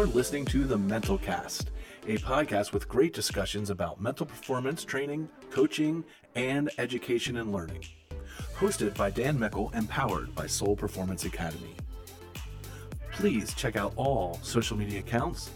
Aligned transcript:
You're 0.00 0.08
listening 0.08 0.46
to 0.46 0.64
The 0.64 0.78
Mental 0.78 1.18
Cast, 1.18 1.72
a 2.06 2.16
podcast 2.16 2.72
with 2.72 2.88
great 2.88 3.12
discussions 3.12 3.68
about 3.68 4.00
mental 4.00 4.24
performance 4.24 4.82
training, 4.82 5.28
coaching, 5.50 6.02
and 6.34 6.70
education 6.78 7.36
and 7.36 7.52
learning. 7.52 7.84
Hosted 8.56 8.96
by 8.96 9.10
Dan 9.10 9.38
Mickle 9.38 9.70
and 9.74 9.86
powered 9.90 10.34
by 10.34 10.46
Soul 10.46 10.74
Performance 10.74 11.26
Academy. 11.26 11.74
Please 13.12 13.52
check 13.52 13.76
out 13.76 13.92
all 13.96 14.40
social 14.42 14.74
media 14.74 15.00
accounts 15.00 15.50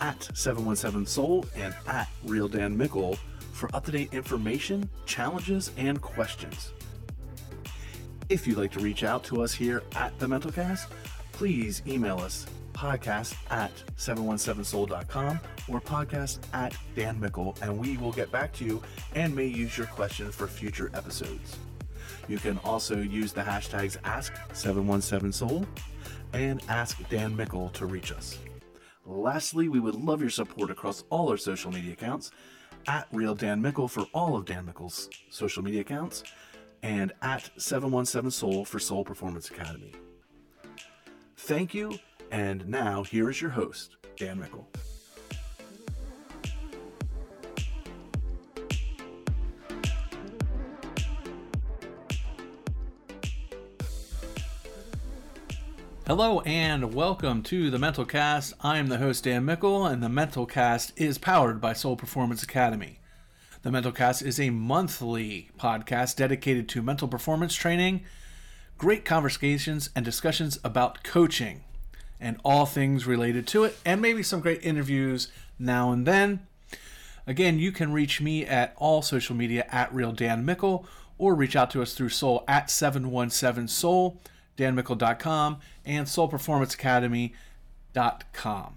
at 0.00 0.20
717soul 0.32 1.48
and 1.56 1.74
at 1.88 2.08
Real 2.22 2.46
Dan 2.46 2.76
Mickle 2.76 3.18
for 3.52 3.68
up 3.74 3.84
to 3.86 3.90
date 3.90 4.14
information, 4.14 4.88
challenges, 5.06 5.72
and 5.76 6.00
questions. 6.00 6.72
If 8.28 8.46
you'd 8.46 8.58
like 8.58 8.70
to 8.74 8.78
reach 8.78 9.02
out 9.02 9.24
to 9.24 9.42
us 9.42 9.52
here 9.52 9.82
at 9.96 10.16
the 10.20 10.28
Mental 10.28 10.52
Cast, 10.52 10.88
please 11.32 11.82
email 11.88 12.20
us 12.20 12.46
podcast 12.78 13.34
at 13.50 13.72
717soul.com 13.96 15.40
or 15.68 15.80
podcast 15.80 16.38
at 16.52 16.76
Dan 16.94 17.18
Mickle, 17.18 17.56
and 17.60 17.76
we 17.76 17.96
will 17.96 18.12
get 18.12 18.30
back 18.30 18.52
to 18.54 18.64
you 18.64 18.80
and 19.16 19.34
may 19.34 19.46
use 19.46 19.76
your 19.76 19.88
question 19.88 20.30
for 20.30 20.46
future 20.46 20.90
episodes. 20.94 21.56
You 22.28 22.38
can 22.38 22.58
also 22.58 22.96
use 22.98 23.32
the 23.32 23.40
hashtags 23.40 23.98
Ask717Soul 24.02 25.66
and 26.32 26.62
Ask 26.68 26.96
Dan 27.08 27.34
Mickle 27.34 27.70
to 27.70 27.86
reach 27.86 28.12
us. 28.12 28.38
Lastly, 29.04 29.68
we 29.68 29.80
would 29.80 29.96
love 29.96 30.20
your 30.20 30.30
support 30.30 30.70
across 30.70 31.02
all 31.10 31.30
our 31.30 31.36
social 31.36 31.72
media 31.72 31.94
accounts 31.94 32.30
at 32.86 33.08
Real 33.12 33.34
Dan 33.34 33.60
Mickle 33.60 33.88
for 33.88 34.06
all 34.14 34.36
of 34.36 34.44
Dan 34.44 34.66
Mickle's 34.66 35.08
social 35.30 35.64
media 35.64 35.80
accounts 35.80 36.22
and 36.82 37.12
at 37.22 37.50
717 37.56 38.30
Soul 38.30 38.64
for 38.64 38.78
Soul 38.78 39.04
Performance 39.04 39.50
Academy. 39.50 39.92
Thank 41.36 41.74
you, 41.74 41.98
and 42.30 42.68
now 42.68 43.02
here 43.02 43.30
is 43.30 43.40
your 43.40 43.50
host, 43.50 43.96
Dan 44.16 44.40
Mickle. 44.40 44.68
Hello 56.06 56.40
and 56.40 56.94
welcome 56.94 57.42
to 57.42 57.70
the 57.70 57.78
Mental 57.78 58.06
Cast. 58.06 58.54
I 58.62 58.78
am 58.78 58.88
the 58.88 58.96
host 58.96 59.24
Dan 59.24 59.44
Mickle, 59.44 59.84
and 59.84 60.02
the 60.02 60.08
Mental 60.08 60.46
Cast 60.46 60.98
is 60.98 61.18
powered 61.18 61.60
by 61.60 61.74
Soul 61.74 61.96
Performance 61.96 62.42
Academy. 62.42 63.00
The 63.62 63.70
Mental 63.70 63.92
Cast 63.92 64.22
is 64.22 64.40
a 64.40 64.48
monthly 64.48 65.50
podcast 65.58 66.16
dedicated 66.16 66.66
to 66.70 66.80
mental 66.80 67.08
performance 67.08 67.54
training, 67.54 68.04
great 68.78 69.04
conversations 69.04 69.90
and 69.94 70.02
discussions 70.02 70.58
about 70.64 71.04
coaching 71.04 71.64
and 72.20 72.40
all 72.44 72.66
things 72.66 73.06
related 73.06 73.46
to 73.48 73.64
it, 73.64 73.76
and 73.84 74.00
maybe 74.00 74.22
some 74.22 74.40
great 74.40 74.64
interviews 74.64 75.28
now 75.58 75.92
and 75.92 76.06
then. 76.06 76.46
Again, 77.26 77.58
you 77.58 77.72
can 77.72 77.92
reach 77.92 78.20
me 78.20 78.44
at 78.44 78.74
all 78.76 79.02
social 79.02 79.36
media 79.36 79.66
at 79.70 79.94
Real 79.94 80.12
Dan 80.12 80.44
Mickle 80.44 80.86
or 81.18 81.34
reach 81.34 81.56
out 81.56 81.70
to 81.72 81.82
us 81.82 81.94
through 81.94 82.08
Soul 82.08 82.44
at 82.48 82.70
717 82.70 83.68
Soul 83.68 84.18
danmickle.com, 84.58 85.58
and 85.86 86.06
soulperformanceacademy.com. 86.06 88.74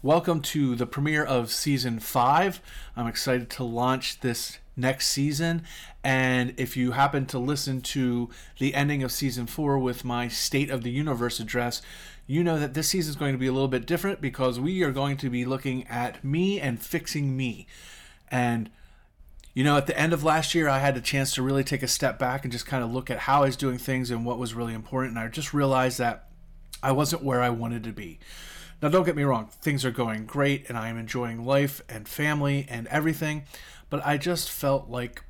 Welcome 0.00 0.40
to 0.42 0.74
the 0.74 0.86
premiere 0.86 1.24
of 1.24 1.52
season 1.52 2.00
five. 2.00 2.60
I'm 2.96 3.06
excited 3.06 3.48
to 3.50 3.62
launch 3.62 4.18
this 4.20 4.58
next 4.74 5.08
season. 5.08 5.62
And 6.02 6.54
if 6.56 6.74
you 6.76 6.90
happen 6.92 7.26
to 7.26 7.38
listen 7.38 7.82
to 7.82 8.30
the 8.58 8.74
ending 8.74 9.02
of 9.04 9.12
season 9.12 9.46
four 9.46 9.78
with 9.78 10.04
my 10.04 10.26
State 10.26 10.70
of 10.70 10.82
the 10.82 10.90
Universe 10.90 11.38
address, 11.38 11.82
you 12.26 12.44
know 12.44 12.58
that 12.58 12.74
this 12.74 12.88
season 12.88 13.10
is 13.10 13.16
going 13.16 13.32
to 13.32 13.38
be 13.38 13.46
a 13.46 13.52
little 13.52 13.68
bit 13.68 13.86
different 13.86 14.20
because 14.20 14.60
we 14.60 14.82
are 14.82 14.92
going 14.92 15.16
to 15.18 15.30
be 15.30 15.44
looking 15.44 15.86
at 15.88 16.22
me 16.24 16.60
and 16.60 16.80
fixing 16.80 17.36
me. 17.36 17.66
And 18.30 18.70
you 19.54 19.64
know, 19.64 19.76
at 19.76 19.86
the 19.86 19.98
end 19.98 20.14
of 20.14 20.24
last 20.24 20.54
year, 20.54 20.68
I 20.68 20.78
had 20.78 20.96
a 20.96 21.00
chance 21.00 21.34
to 21.34 21.42
really 21.42 21.64
take 21.64 21.82
a 21.82 21.88
step 21.88 22.18
back 22.18 22.44
and 22.44 22.50
just 22.52 22.64
kind 22.64 22.82
of 22.82 22.90
look 22.90 23.10
at 23.10 23.18
how 23.18 23.42
I 23.42 23.46
was 23.46 23.56
doing 23.56 23.76
things 23.76 24.10
and 24.10 24.24
what 24.24 24.38
was 24.38 24.54
really 24.54 24.72
important. 24.72 25.16
And 25.16 25.24
I 25.24 25.28
just 25.28 25.52
realized 25.52 25.98
that 25.98 26.28
I 26.82 26.92
wasn't 26.92 27.22
where 27.22 27.42
I 27.42 27.50
wanted 27.50 27.84
to 27.84 27.92
be. 27.92 28.18
Now, 28.80 28.88
don't 28.88 29.04
get 29.04 29.14
me 29.14 29.22
wrong, 29.22 29.46
things 29.60 29.84
are 29.84 29.92
going 29.92 30.26
great 30.26 30.68
and 30.68 30.76
I 30.76 30.88
am 30.88 30.98
enjoying 30.98 31.44
life 31.44 31.82
and 31.88 32.08
family 32.08 32.66
and 32.68 32.88
everything, 32.88 33.44
but 33.90 34.04
I 34.04 34.16
just 34.16 34.50
felt 34.50 34.88
like 34.88 35.22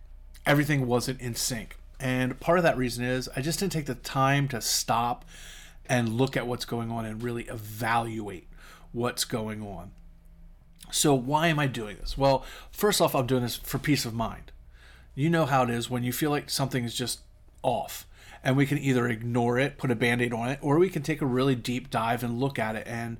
everything 0.46 0.86
wasn't 0.86 1.20
in 1.20 1.34
sync. 1.34 1.76
And 2.00 2.40
part 2.40 2.58
of 2.58 2.64
that 2.64 2.78
reason 2.78 3.04
is 3.04 3.28
I 3.36 3.42
just 3.42 3.60
didn't 3.60 3.72
take 3.72 3.86
the 3.86 3.94
time 3.94 4.48
to 4.48 4.60
stop 4.62 5.24
and 5.92 6.08
look 6.08 6.38
at 6.38 6.46
what's 6.46 6.64
going 6.64 6.90
on 6.90 7.04
and 7.04 7.22
really 7.22 7.42
evaluate 7.48 8.48
what's 8.92 9.26
going 9.26 9.60
on. 9.60 9.90
So, 10.90 11.12
why 11.12 11.48
am 11.48 11.58
I 11.58 11.66
doing 11.66 11.98
this? 12.00 12.16
Well, 12.16 12.46
first 12.70 13.02
off, 13.02 13.14
I'm 13.14 13.26
doing 13.26 13.42
this 13.42 13.56
for 13.56 13.76
peace 13.76 14.06
of 14.06 14.14
mind. 14.14 14.52
You 15.14 15.28
know 15.28 15.44
how 15.44 15.64
it 15.64 15.70
is 15.70 15.90
when 15.90 16.02
you 16.02 16.10
feel 16.10 16.30
like 16.30 16.48
something 16.48 16.84
is 16.84 16.94
just 16.94 17.20
off, 17.62 18.06
and 18.42 18.56
we 18.56 18.64
can 18.64 18.78
either 18.78 19.06
ignore 19.06 19.58
it, 19.58 19.76
put 19.76 19.90
a 19.90 19.94
band 19.94 20.22
aid 20.22 20.32
on 20.32 20.48
it, 20.48 20.58
or 20.62 20.78
we 20.78 20.88
can 20.88 21.02
take 21.02 21.20
a 21.20 21.26
really 21.26 21.54
deep 21.54 21.90
dive 21.90 22.24
and 22.24 22.40
look 22.40 22.58
at 22.58 22.74
it. 22.74 22.86
And 22.86 23.18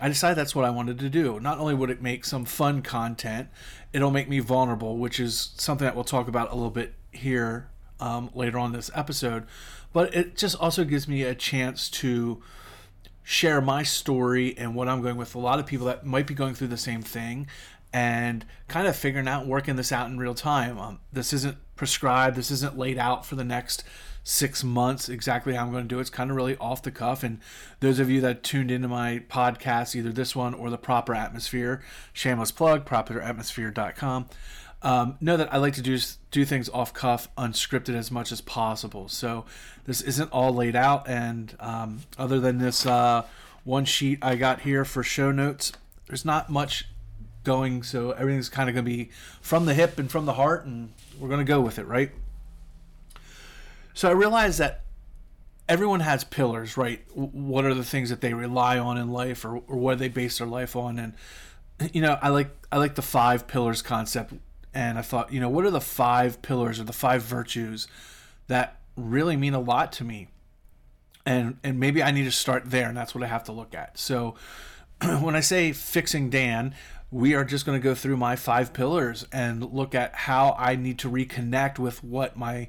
I 0.00 0.06
decided 0.06 0.38
that's 0.38 0.54
what 0.54 0.64
I 0.64 0.70
wanted 0.70 1.00
to 1.00 1.10
do. 1.10 1.40
Not 1.40 1.58
only 1.58 1.74
would 1.74 1.90
it 1.90 2.00
make 2.00 2.24
some 2.24 2.44
fun 2.44 2.80
content, 2.82 3.48
it'll 3.92 4.12
make 4.12 4.28
me 4.28 4.38
vulnerable, 4.38 4.98
which 4.98 5.18
is 5.18 5.50
something 5.56 5.84
that 5.84 5.96
we'll 5.96 6.04
talk 6.04 6.28
about 6.28 6.52
a 6.52 6.54
little 6.54 6.70
bit 6.70 6.94
here 7.10 7.70
um, 8.00 8.30
later 8.34 8.58
on 8.58 8.72
this 8.72 8.90
episode, 8.94 9.46
but 9.92 10.14
it 10.14 10.36
just 10.36 10.56
also 10.56 10.84
gives 10.84 11.06
me 11.08 11.22
a 11.22 11.34
chance 11.34 11.88
to 11.88 12.42
share 13.22 13.60
my 13.60 13.82
story 13.82 14.56
and 14.58 14.74
what 14.74 14.88
I'm 14.88 15.02
going 15.02 15.16
with 15.16 15.34
a 15.34 15.38
lot 15.38 15.58
of 15.58 15.66
people 15.66 15.86
that 15.86 16.04
might 16.04 16.26
be 16.26 16.34
going 16.34 16.54
through 16.54 16.68
the 16.68 16.76
same 16.76 17.00
thing 17.00 17.46
and 17.92 18.44
kind 18.68 18.86
of 18.86 18.96
figuring 18.96 19.28
out 19.28 19.46
working 19.46 19.76
this 19.76 19.92
out 19.92 20.08
in 20.08 20.18
real 20.18 20.34
time. 20.34 20.78
Um, 20.78 21.00
this 21.12 21.32
isn't 21.32 21.56
prescribed, 21.76 22.36
this 22.36 22.50
isn't 22.50 22.76
laid 22.76 22.98
out 22.98 23.24
for 23.24 23.36
the 23.36 23.44
next 23.44 23.84
six 24.24 24.64
months 24.64 25.08
exactly 25.08 25.54
how 25.54 25.64
I'm 25.64 25.70
going 25.70 25.84
to 25.84 25.88
do 25.88 25.98
it. 25.98 26.02
It's 26.02 26.10
kind 26.10 26.30
of 26.30 26.36
really 26.36 26.56
off 26.56 26.82
the 26.82 26.90
cuff. 26.90 27.22
And 27.22 27.40
those 27.80 27.98
of 27.98 28.10
you 28.10 28.20
that 28.22 28.42
tuned 28.42 28.70
into 28.70 28.88
my 28.88 29.22
podcast, 29.28 29.94
either 29.94 30.10
this 30.10 30.34
one 30.34 30.54
or 30.54 30.70
the 30.70 30.78
Proper 30.78 31.14
Atmosphere, 31.14 31.82
shameless 32.12 32.50
plug, 32.50 32.84
properatmosphere.com 32.84 34.26
um, 34.84 35.16
know 35.20 35.38
that 35.38 35.52
I 35.52 35.56
like 35.56 35.74
to 35.74 35.82
do 35.82 35.98
do 36.30 36.44
things 36.44 36.68
off 36.68 36.92
cuff, 36.92 37.34
unscripted 37.36 37.94
as 37.94 38.10
much 38.10 38.30
as 38.30 38.42
possible. 38.42 39.08
So 39.08 39.46
this 39.86 40.02
isn't 40.02 40.30
all 40.30 40.54
laid 40.54 40.76
out, 40.76 41.08
and 41.08 41.56
um, 41.58 42.02
other 42.18 42.38
than 42.38 42.58
this 42.58 42.84
uh, 42.84 43.24
one 43.64 43.86
sheet 43.86 44.18
I 44.20 44.36
got 44.36 44.60
here 44.60 44.84
for 44.84 45.02
show 45.02 45.32
notes, 45.32 45.72
there's 46.06 46.24
not 46.24 46.50
much 46.50 46.86
going. 47.44 47.82
So 47.82 48.10
everything's 48.12 48.50
kind 48.50 48.68
of 48.68 48.74
going 48.74 48.84
to 48.84 48.90
be 48.90 49.10
from 49.40 49.64
the 49.64 49.72
hip 49.72 49.98
and 49.98 50.10
from 50.10 50.26
the 50.26 50.34
heart, 50.34 50.66
and 50.66 50.92
we're 51.18 51.28
going 51.28 51.44
to 51.44 51.50
go 51.50 51.62
with 51.62 51.78
it, 51.78 51.86
right? 51.86 52.10
So 53.94 54.08
I 54.08 54.12
realized 54.12 54.58
that 54.58 54.82
everyone 55.66 56.00
has 56.00 56.24
pillars, 56.24 56.76
right? 56.76 57.00
What 57.14 57.64
are 57.64 57.72
the 57.72 57.84
things 57.84 58.10
that 58.10 58.20
they 58.20 58.34
rely 58.34 58.78
on 58.78 58.98
in 58.98 59.10
life, 59.10 59.46
or, 59.46 59.56
or 59.66 59.76
what 59.76 59.94
do 59.94 59.98
they 60.00 60.08
base 60.08 60.36
their 60.38 60.46
life 60.46 60.76
on? 60.76 60.98
And 60.98 61.14
you 61.94 62.02
know, 62.02 62.18
I 62.20 62.28
like 62.28 62.50
I 62.70 62.76
like 62.76 62.96
the 62.96 63.02
five 63.02 63.46
pillars 63.46 63.80
concept 63.80 64.34
and 64.74 64.98
I 64.98 65.02
thought, 65.02 65.32
you 65.32 65.40
know, 65.40 65.48
what 65.48 65.64
are 65.64 65.70
the 65.70 65.80
five 65.80 66.42
pillars 66.42 66.80
or 66.80 66.84
the 66.84 66.92
five 66.92 67.22
virtues 67.22 67.86
that 68.48 68.80
really 68.96 69.36
mean 69.36 69.54
a 69.54 69.60
lot 69.60 69.92
to 69.92 70.04
me? 70.04 70.28
And 71.24 71.58
and 71.62 71.80
maybe 71.80 72.02
I 72.02 72.10
need 72.10 72.24
to 72.24 72.32
start 72.32 72.64
there, 72.66 72.88
and 72.88 72.96
that's 72.96 73.14
what 73.14 73.24
I 73.24 73.28
have 73.28 73.44
to 73.44 73.52
look 73.52 73.74
at. 73.74 73.98
So 73.98 74.34
when 75.20 75.34
I 75.34 75.40
say 75.40 75.72
fixing 75.72 76.28
Dan, 76.28 76.74
we 77.10 77.34
are 77.34 77.44
just 77.44 77.64
going 77.64 77.80
to 77.80 77.82
go 77.82 77.94
through 77.94 78.16
my 78.16 78.36
five 78.36 78.72
pillars 78.72 79.24
and 79.32 79.72
look 79.72 79.94
at 79.94 80.14
how 80.14 80.56
I 80.58 80.76
need 80.76 80.98
to 81.00 81.10
reconnect 81.10 81.78
with 81.78 82.02
what 82.02 82.36
my 82.36 82.68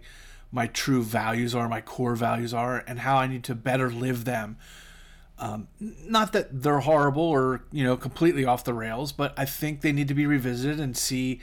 my 0.52 0.68
true 0.68 1.04
values 1.04 1.54
are, 1.54 1.68
my 1.68 1.82
core 1.82 2.16
values 2.16 2.54
are, 2.54 2.84
and 2.88 3.00
how 3.00 3.18
I 3.18 3.28
need 3.28 3.44
to 3.46 3.56
better 3.56 3.90
live 3.90 4.24
them. 4.24 4.58
Um, 5.38 5.68
not 5.80 6.32
that 6.32 6.62
they're 6.62 6.80
horrible 6.80 7.24
or 7.24 7.66
you 7.72 7.84
know 7.84 7.98
completely 7.98 8.46
off 8.46 8.64
the 8.64 8.74
rails, 8.74 9.12
but 9.12 9.34
I 9.38 9.46
think 9.46 9.82
they 9.82 9.92
need 9.92 10.08
to 10.08 10.14
be 10.14 10.26
revisited 10.26 10.80
and 10.80 10.96
see 10.96 11.42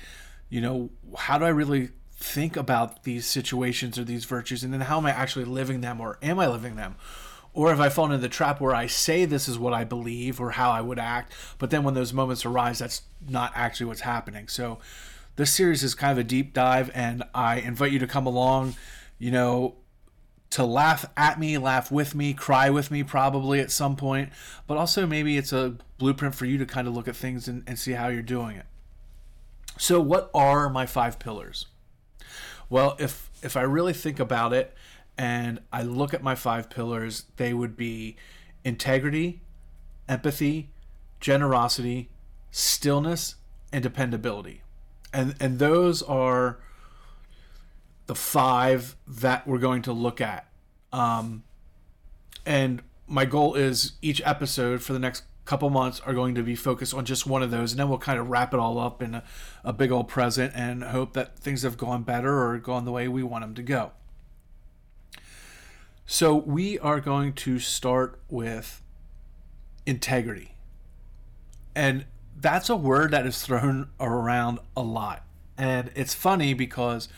you 0.52 0.60
know, 0.60 0.90
how 1.16 1.38
do 1.38 1.46
I 1.46 1.48
really 1.48 1.88
think 2.12 2.58
about 2.58 3.04
these 3.04 3.24
situations 3.24 3.98
or 3.98 4.04
these 4.04 4.26
virtues? 4.26 4.62
And 4.62 4.70
then 4.70 4.82
how 4.82 4.98
am 4.98 5.06
I 5.06 5.10
actually 5.10 5.46
living 5.46 5.80
them 5.80 5.98
or 5.98 6.18
am 6.20 6.38
I 6.38 6.46
living 6.46 6.76
them? 6.76 6.96
Or 7.54 7.70
have 7.70 7.80
I 7.80 7.88
fallen 7.88 8.12
into 8.12 8.20
the 8.20 8.28
trap 8.28 8.60
where 8.60 8.74
I 8.74 8.86
say 8.86 9.24
this 9.24 9.48
is 9.48 9.58
what 9.58 9.72
I 9.72 9.84
believe 9.84 10.42
or 10.42 10.50
how 10.50 10.70
I 10.70 10.82
would 10.82 10.98
act, 10.98 11.32
but 11.58 11.70
then 11.70 11.84
when 11.84 11.94
those 11.94 12.12
moments 12.12 12.44
arise, 12.44 12.80
that's 12.80 13.00
not 13.26 13.52
actually 13.54 13.86
what's 13.86 14.02
happening. 14.02 14.46
So 14.46 14.78
this 15.36 15.50
series 15.50 15.82
is 15.82 15.94
kind 15.94 16.12
of 16.12 16.18
a 16.18 16.24
deep 16.24 16.52
dive, 16.52 16.90
and 16.92 17.24
I 17.34 17.60
invite 17.60 17.92
you 17.92 17.98
to 18.00 18.06
come 18.06 18.26
along, 18.26 18.74
you 19.18 19.30
know, 19.30 19.76
to 20.50 20.66
laugh 20.66 21.06
at 21.16 21.40
me, 21.40 21.56
laugh 21.56 21.90
with 21.90 22.14
me, 22.14 22.34
cry 22.34 22.68
with 22.68 22.90
me 22.90 23.02
probably 23.02 23.60
at 23.60 23.70
some 23.70 23.96
point, 23.96 24.28
but 24.66 24.76
also 24.76 25.06
maybe 25.06 25.38
it's 25.38 25.52
a 25.54 25.76
blueprint 25.96 26.34
for 26.34 26.44
you 26.44 26.58
to 26.58 26.66
kind 26.66 26.86
of 26.86 26.94
look 26.94 27.08
at 27.08 27.16
things 27.16 27.48
and, 27.48 27.64
and 27.66 27.78
see 27.78 27.92
how 27.92 28.08
you're 28.08 28.20
doing 28.20 28.56
it. 28.58 28.66
So, 29.82 30.00
what 30.00 30.30
are 30.32 30.70
my 30.70 30.86
five 30.86 31.18
pillars? 31.18 31.66
Well, 32.70 32.94
if 33.00 33.32
if 33.42 33.56
I 33.56 33.62
really 33.62 33.92
think 33.92 34.20
about 34.20 34.52
it 34.52 34.76
and 35.18 35.58
I 35.72 35.82
look 35.82 36.14
at 36.14 36.22
my 36.22 36.36
five 36.36 36.70
pillars, 36.70 37.24
they 37.36 37.52
would 37.52 37.76
be 37.76 38.14
integrity, 38.62 39.40
empathy, 40.08 40.70
generosity, 41.18 42.10
stillness, 42.52 43.34
and 43.72 43.82
dependability. 43.82 44.62
And 45.12 45.34
and 45.40 45.58
those 45.58 46.00
are 46.00 46.60
the 48.06 48.14
five 48.14 48.94
that 49.08 49.48
we're 49.48 49.58
going 49.58 49.82
to 49.82 49.92
look 49.92 50.20
at. 50.20 50.46
Um, 50.92 51.42
and 52.46 52.84
my 53.08 53.24
goal 53.24 53.56
is 53.56 53.94
each 54.00 54.22
episode 54.24 54.80
for 54.80 54.92
the 54.92 55.00
next 55.00 55.24
couple 55.52 55.68
months 55.68 56.00
are 56.06 56.14
going 56.14 56.34
to 56.34 56.42
be 56.42 56.56
focused 56.56 56.94
on 56.94 57.04
just 57.04 57.26
one 57.26 57.42
of 57.42 57.50
those 57.50 57.72
and 57.72 57.78
then 57.78 57.86
we'll 57.86 57.98
kind 57.98 58.18
of 58.18 58.30
wrap 58.30 58.54
it 58.54 58.58
all 58.58 58.78
up 58.78 59.02
in 59.02 59.16
a, 59.16 59.22
a 59.62 59.70
big 59.70 59.92
old 59.92 60.08
present 60.08 60.50
and 60.56 60.82
hope 60.82 61.12
that 61.12 61.38
things 61.38 61.60
have 61.60 61.76
gone 61.76 62.02
better 62.02 62.42
or 62.42 62.56
gone 62.56 62.86
the 62.86 62.90
way 62.90 63.06
we 63.06 63.22
want 63.22 63.44
them 63.44 63.54
to 63.54 63.62
go. 63.62 63.92
So 66.06 66.34
we 66.34 66.78
are 66.78 67.00
going 67.00 67.34
to 67.34 67.58
start 67.58 68.18
with 68.30 68.82
integrity. 69.84 70.54
And 71.74 72.06
that's 72.34 72.70
a 72.70 72.76
word 72.76 73.10
that 73.10 73.26
is 73.26 73.42
thrown 73.42 73.90
around 74.00 74.58
a 74.74 74.82
lot. 74.82 75.22
And 75.58 75.90
it's 75.94 76.14
funny 76.14 76.54
because 76.54 77.10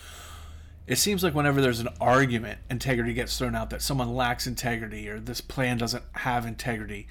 it 0.88 0.96
seems 0.96 1.22
like 1.22 1.36
whenever 1.36 1.60
there's 1.60 1.78
an 1.78 1.90
argument 2.00 2.58
integrity 2.68 3.14
gets 3.14 3.38
thrown 3.38 3.54
out 3.54 3.70
that 3.70 3.80
someone 3.80 4.12
lacks 4.12 4.48
integrity 4.48 5.08
or 5.08 5.20
this 5.20 5.40
plan 5.40 5.78
doesn't 5.78 6.02
have 6.14 6.44
integrity 6.44 7.06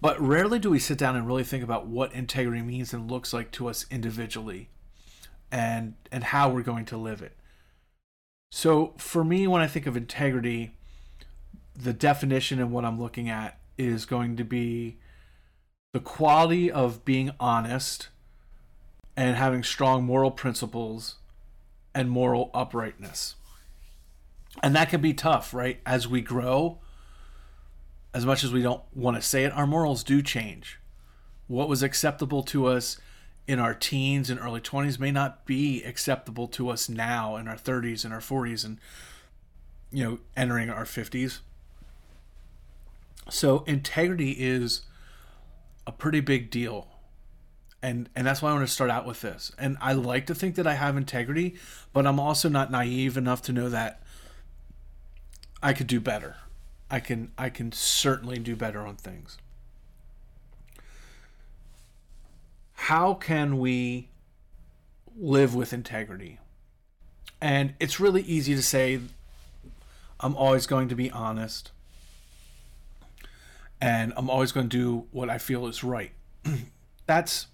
but 0.00 0.20
rarely 0.20 0.58
do 0.58 0.70
we 0.70 0.78
sit 0.78 0.98
down 0.98 1.16
and 1.16 1.26
really 1.26 1.44
think 1.44 1.64
about 1.64 1.86
what 1.86 2.12
integrity 2.12 2.62
means 2.62 2.92
and 2.92 3.10
looks 3.10 3.32
like 3.32 3.50
to 3.52 3.68
us 3.68 3.86
individually 3.90 4.68
and 5.50 5.94
and 6.12 6.24
how 6.24 6.48
we're 6.48 6.62
going 6.62 6.84
to 6.86 6.96
live 6.96 7.22
it. 7.22 7.36
So 8.50 8.94
for 8.98 9.24
me 9.24 9.46
when 9.46 9.62
I 9.62 9.66
think 9.66 9.86
of 9.86 9.96
integrity, 9.96 10.74
the 11.74 11.92
definition 11.92 12.60
and 12.60 12.72
what 12.72 12.84
I'm 12.84 13.00
looking 13.00 13.28
at 13.28 13.58
is 13.78 14.04
going 14.04 14.36
to 14.36 14.44
be 14.44 14.98
the 15.92 16.00
quality 16.00 16.70
of 16.70 17.04
being 17.04 17.30
honest 17.40 18.08
and 19.16 19.36
having 19.36 19.62
strong 19.62 20.04
moral 20.04 20.30
principles 20.30 21.16
and 21.94 22.10
moral 22.10 22.50
uprightness. 22.52 23.36
And 24.62 24.74
that 24.74 24.90
can 24.90 25.00
be 25.00 25.14
tough, 25.14 25.54
right? 25.54 25.80
As 25.86 26.06
we 26.06 26.20
grow, 26.20 26.80
as 28.16 28.24
much 28.24 28.42
as 28.42 28.50
we 28.50 28.62
don't 28.62 28.82
want 28.94 29.14
to 29.14 29.22
say 29.22 29.44
it, 29.44 29.52
our 29.52 29.66
morals 29.66 30.02
do 30.02 30.22
change. 30.22 30.80
What 31.48 31.68
was 31.68 31.82
acceptable 31.82 32.42
to 32.44 32.64
us 32.64 32.98
in 33.46 33.58
our 33.58 33.74
teens 33.74 34.30
and 34.30 34.40
early 34.40 34.58
20s 34.58 34.98
may 34.98 35.10
not 35.10 35.44
be 35.44 35.84
acceptable 35.84 36.48
to 36.48 36.70
us 36.70 36.88
now 36.88 37.36
in 37.36 37.46
our 37.46 37.56
30s 37.56 38.06
and 38.06 38.14
our 38.14 38.20
40s 38.20 38.64
and 38.64 38.80
you 39.92 40.02
know 40.02 40.18
entering 40.34 40.70
our 40.70 40.84
50s 40.84 41.40
so 43.28 43.64
integrity 43.66 44.30
is 44.30 44.82
a 45.86 45.92
pretty 45.92 46.20
big 46.20 46.50
deal. 46.50 46.88
And 47.82 48.08
and 48.16 48.26
that's 48.26 48.40
why 48.40 48.48
I 48.48 48.54
want 48.54 48.66
to 48.66 48.72
start 48.72 48.90
out 48.90 49.06
with 49.06 49.20
this. 49.20 49.52
And 49.58 49.76
I 49.80 49.92
like 49.92 50.26
to 50.26 50.34
think 50.34 50.54
that 50.54 50.66
I 50.66 50.72
have 50.72 50.96
integrity 50.96 51.56
but 51.92 52.06
I'm 52.06 52.18
also 52.18 52.48
not 52.48 52.70
naive 52.70 53.18
enough 53.18 53.42
to 53.42 53.52
know 53.52 53.68
that 53.68 54.02
I 55.62 55.74
could 55.74 55.86
do 55.86 56.00
better 56.00 56.36
I 56.90 57.00
can 57.00 57.32
I 57.36 57.50
can 57.50 57.72
certainly 57.72 58.38
do 58.38 58.54
better 58.54 58.86
on 58.86 58.96
things. 58.96 59.38
How 62.74 63.14
can 63.14 63.58
we 63.58 64.10
live 65.16 65.54
with 65.54 65.72
integrity? 65.72 66.38
And 67.40 67.74
it's 67.80 67.98
really 67.98 68.22
easy 68.22 68.54
to 68.54 68.62
say 68.62 69.00
I'm 70.20 70.36
always 70.36 70.66
going 70.66 70.88
to 70.88 70.94
be 70.94 71.10
honest 71.10 71.72
and 73.80 74.12
I'm 74.16 74.30
always 74.30 74.52
going 74.52 74.68
to 74.68 74.76
do 74.76 75.06
what 75.10 75.28
I 75.28 75.38
feel 75.38 75.66
is 75.66 75.84
right. 75.84 76.12
That's 77.06 77.46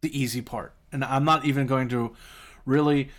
the 0.00 0.18
easy 0.18 0.40
part. 0.42 0.74
And 0.90 1.04
I'm 1.04 1.24
not 1.24 1.44
even 1.44 1.66
going 1.66 1.88
to 1.90 2.14
really 2.64 3.10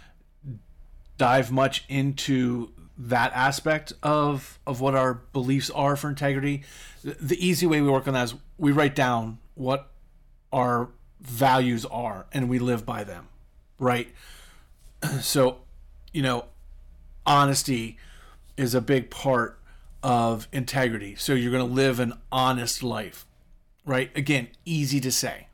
dive 1.18 1.52
much 1.52 1.86
into 1.88 2.72
that 2.98 3.32
aspect 3.34 3.94
of 4.04 4.60
of 4.68 4.80
what 4.80 4.96
our 4.96 5.16
beliefs 5.34 5.70
are 5.72 5.96
for 5.96 6.10
integrity 6.10 6.64
the 7.04 7.38
easy 7.46 7.66
way 7.66 7.82
we 7.82 7.90
work 7.90 8.08
on 8.08 8.14
that 8.14 8.26
is 8.26 8.36
we 8.58 8.72
write 8.72 8.96
down 8.96 9.40
what 9.56 9.90
our 10.52 10.90
values 11.20 11.86
are 11.86 12.28
and 12.32 12.50
we 12.50 12.60
live 12.60 12.86
by 12.86 13.04
them 13.04 13.28
right? 13.80 14.10
So 15.22 15.58
you 16.14 16.22
know 16.22 16.46
honesty 17.26 17.98
is 18.56 18.74
a 18.74 18.82
big 18.82 19.10
part 19.10 19.60
of 20.02 20.48
integrity. 20.52 21.16
So 21.16 21.34
you're 21.34 21.52
going 21.52 21.68
to 21.68 21.74
live 21.74 22.00
an 22.00 22.14
honest 22.32 22.84
life 22.84 23.26
right? 23.86 24.16
Again 24.16 24.48
easy 24.66 25.02
to 25.02 25.12
say. 25.12 25.48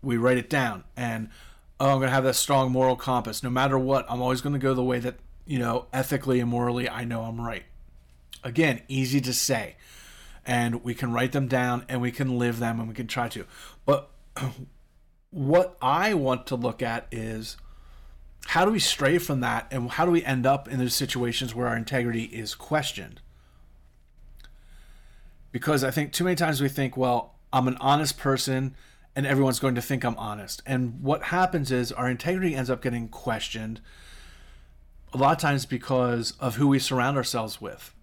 We 0.00 0.16
write 0.16 0.38
it 0.38 0.48
down 0.48 0.84
and 0.96 1.30
oh 1.80 1.90
i'm 1.90 1.98
going 1.98 2.08
to 2.08 2.14
have 2.14 2.24
that 2.24 2.34
strong 2.34 2.70
moral 2.70 2.94
compass. 2.94 3.42
No 3.42 3.50
matter 3.50 3.78
what 3.78 4.06
i'm 4.08 4.22
always 4.22 4.40
going 4.40 4.52
to 4.52 4.58
go 4.60 4.74
the 4.74 4.84
way 4.84 5.00
that 5.00 5.16
you 5.46 5.58
know, 5.58 5.86
ethically 5.92 6.40
and 6.40 6.50
morally, 6.50 6.88
I 6.88 7.04
know 7.04 7.22
I'm 7.22 7.40
right. 7.40 7.64
Again, 8.42 8.82
easy 8.88 9.20
to 9.22 9.32
say. 9.32 9.76
And 10.46 10.84
we 10.84 10.94
can 10.94 11.12
write 11.12 11.32
them 11.32 11.48
down 11.48 11.84
and 11.88 12.00
we 12.00 12.12
can 12.12 12.38
live 12.38 12.58
them 12.58 12.78
and 12.78 12.88
we 12.88 12.94
can 12.94 13.06
try 13.06 13.28
to. 13.28 13.46
But 13.86 14.10
what 15.30 15.76
I 15.80 16.14
want 16.14 16.46
to 16.48 16.56
look 16.56 16.82
at 16.82 17.06
is 17.10 17.56
how 18.46 18.64
do 18.64 18.70
we 18.70 18.78
stray 18.78 19.18
from 19.18 19.40
that 19.40 19.66
and 19.70 19.90
how 19.90 20.04
do 20.04 20.10
we 20.10 20.24
end 20.24 20.46
up 20.46 20.68
in 20.68 20.78
those 20.78 20.94
situations 20.94 21.54
where 21.54 21.66
our 21.66 21.76
integrity 21.76 22.24
is 22.24 22.54
questioned? 22.54 23.20
Because 25.50 25.82
I 25.82 25.90
think 25.90 26.12
too 26.12 26.24
many 26.24 26.36
times 26.36 26.60
we 26.60 26.68
think, 26.68 26.96
well, 26.96 27.36
I'm 27.52 27.68
an 27.68 27.78
honest 27.80 28.18
person 28.18 28.74
and 29.16 29.26
everyone's 29.26 29.60
going 29.60 29.76
to 29.76 29.82
think 29.82 30.04
I'm 30.04 30.16
honest. 30.16 30.62
And 30.66 31.00
what 31.00 31.24
happens 31.24 31.70
is 31.70 31.92
our 31.92 32.10
integrity 32.10 32.54
ends 32.54 32.68
up 32.68 32.82
getting 32.82 33.08
questioned 33.08 33.80
a 35.14 35.16
lot 35.16 35.32
of 35.32 35.38
times 35.38 35.64
because 35.64 36.32
of 36.40 36.56
who 36.56 36.66
we 36.66 36.78
surround 36.78 37.16
ourselves 37.16 37.60
with. 37.60 37.94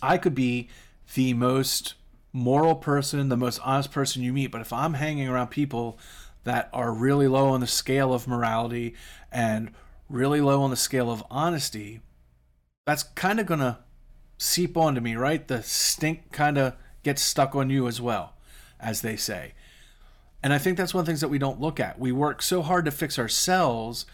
I 0.00 0.16
could 0.18 0.34
be 0.34 0.68
the 1.14 1.34
most 1.34 1.94
moral 2.32 2.76
person, 2.76 3.28
the 3.28 3.36
most 3.36 3.60
honest 3.64 3.90
person 3.90 4.22
you 4.22 4.32
meet, 4.32 4.50
but 4.50 4.60
if 4.60 4.72
I'm 4.72 4.94
hanging 4.94 5.28
around 5.28 5.48
people 5.48 5.98
that 6.44 6.68
are 6.72 6.92
really 6.92 7.26
low 7.28 7.48
on 7.48 7.60
the 7.60 7.66
scale 7.66 8.14
of 8.14 8.28
morality 8.28 8.94
and 9.32 9.72
really 10.08 10.40
low 10.40 10.62
on 10.62 10.70
the 10.70 10.76
scale 10.76 11.10
of 11.10 11.24
honesty, 11.30 12.00
that's 12.86 13.02
kind 13.02 13.40
of 13.40 13.46
going 13.46 13.60
to 13.60 13.78
seep 14.38 14.76
onto 14.76 15.00
me, 15.00 15.16
right? 15.16 15.46
The 15.46 15.62
stink 15.62 16.30
kind 16.32 16.58
of 16.58 16.74
gets 17.02 17.22
stuck 17.22 17.54
on 17.54 17.70
you 17.70 17.88
as 17.88 18.00
well, 18.00 18.34
as 18.78 19.00
they 19.00 19.16
say. 19.16 19.54
And 20.42 20.52
I 20.52 20.58
think 20.58 20.76
that's 20.76 20.92
one 20.92 21.00
of 21.00 21.06
the 21.06 21.10
things 21.10 21.22
that 21.22 21.28
we 21.28 21.38
don't 21.38 21.60
look 21.60 21.80
at. 21.80 21.98
We 21.98 22.12
work 22.12 22.42
so 22.42 22.62
hard 22.62 22.84
to 22.84 22.90
fix 22.90 23.18
ourselves 23.18 24.04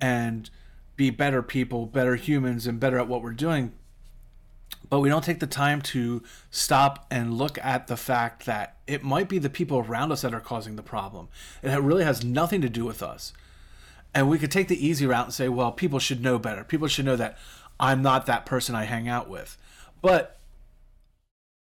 and 0.00 0.50
be 0.98 1.08
better 1.08 1.42
people, 1.42 1.86
better 1.86 2.16
humans, 2.16 2.66
and 2.66 2.78
better 2.78 2.98
at 2.98 3.08
what 3.08 3.22
we're 3.22 3.30
doing. 3.30 3.72
But 4.90 5.00
we 5.00 5.08
don't 5.08 5.24
take 5.24 5.38
the 5.38 5.46
time 5.46 5.80
to 5.82 6.22
stop 6.50 7.06
and 7.10 7.38
look 7.38 7.56
at 7.62 7.86
the 7.86 7.96
fact 7.96 8.44
that 8.46 8.76
it 8.86 9.04
might 9.04 9.28
be 9.28 9.38
the 9.38 9.48
people 9.48 9.78
around 9.78 10.12
us 10.12 10.22
that 10.22 10.34
are 10.34 10.40
causing 10.40 10.76
the 10.76 10.82
problem. 10.82 11.28
It 11.62 11.80
really 11.80 12.04
has 12.04 12.24
nothing 12.24 12.60
to 12.62 12.68
do 12.68 12.84
with 12.84 13.02
us. 13.02 13.32
And 14.12 14.28
we 14.28 14.38
could 14.38 14.50
take 14.50 14.68
the 14.68 14.86
easy 14.86 15.06
route 15.06 15.26
and 15.26 15.34
say, 15.34 15.48
well, 15.48 15.70
people 15.70 16.00
should 16.00 16.22
know 16.22 16.38
better. 16.38 16.64
People 16.64 16.88
should 16.88 17.04
know 17.04 17.16
that 17.16 17.38
I'm 17.78 18.02
not 18.02 18.26
that 18.26 18.44
person 18.44 18.74
I 18.74 18.84
hang 18.84 19.08
out 19.08 19.28
with. 19.28 19.56
But 20.02 20.40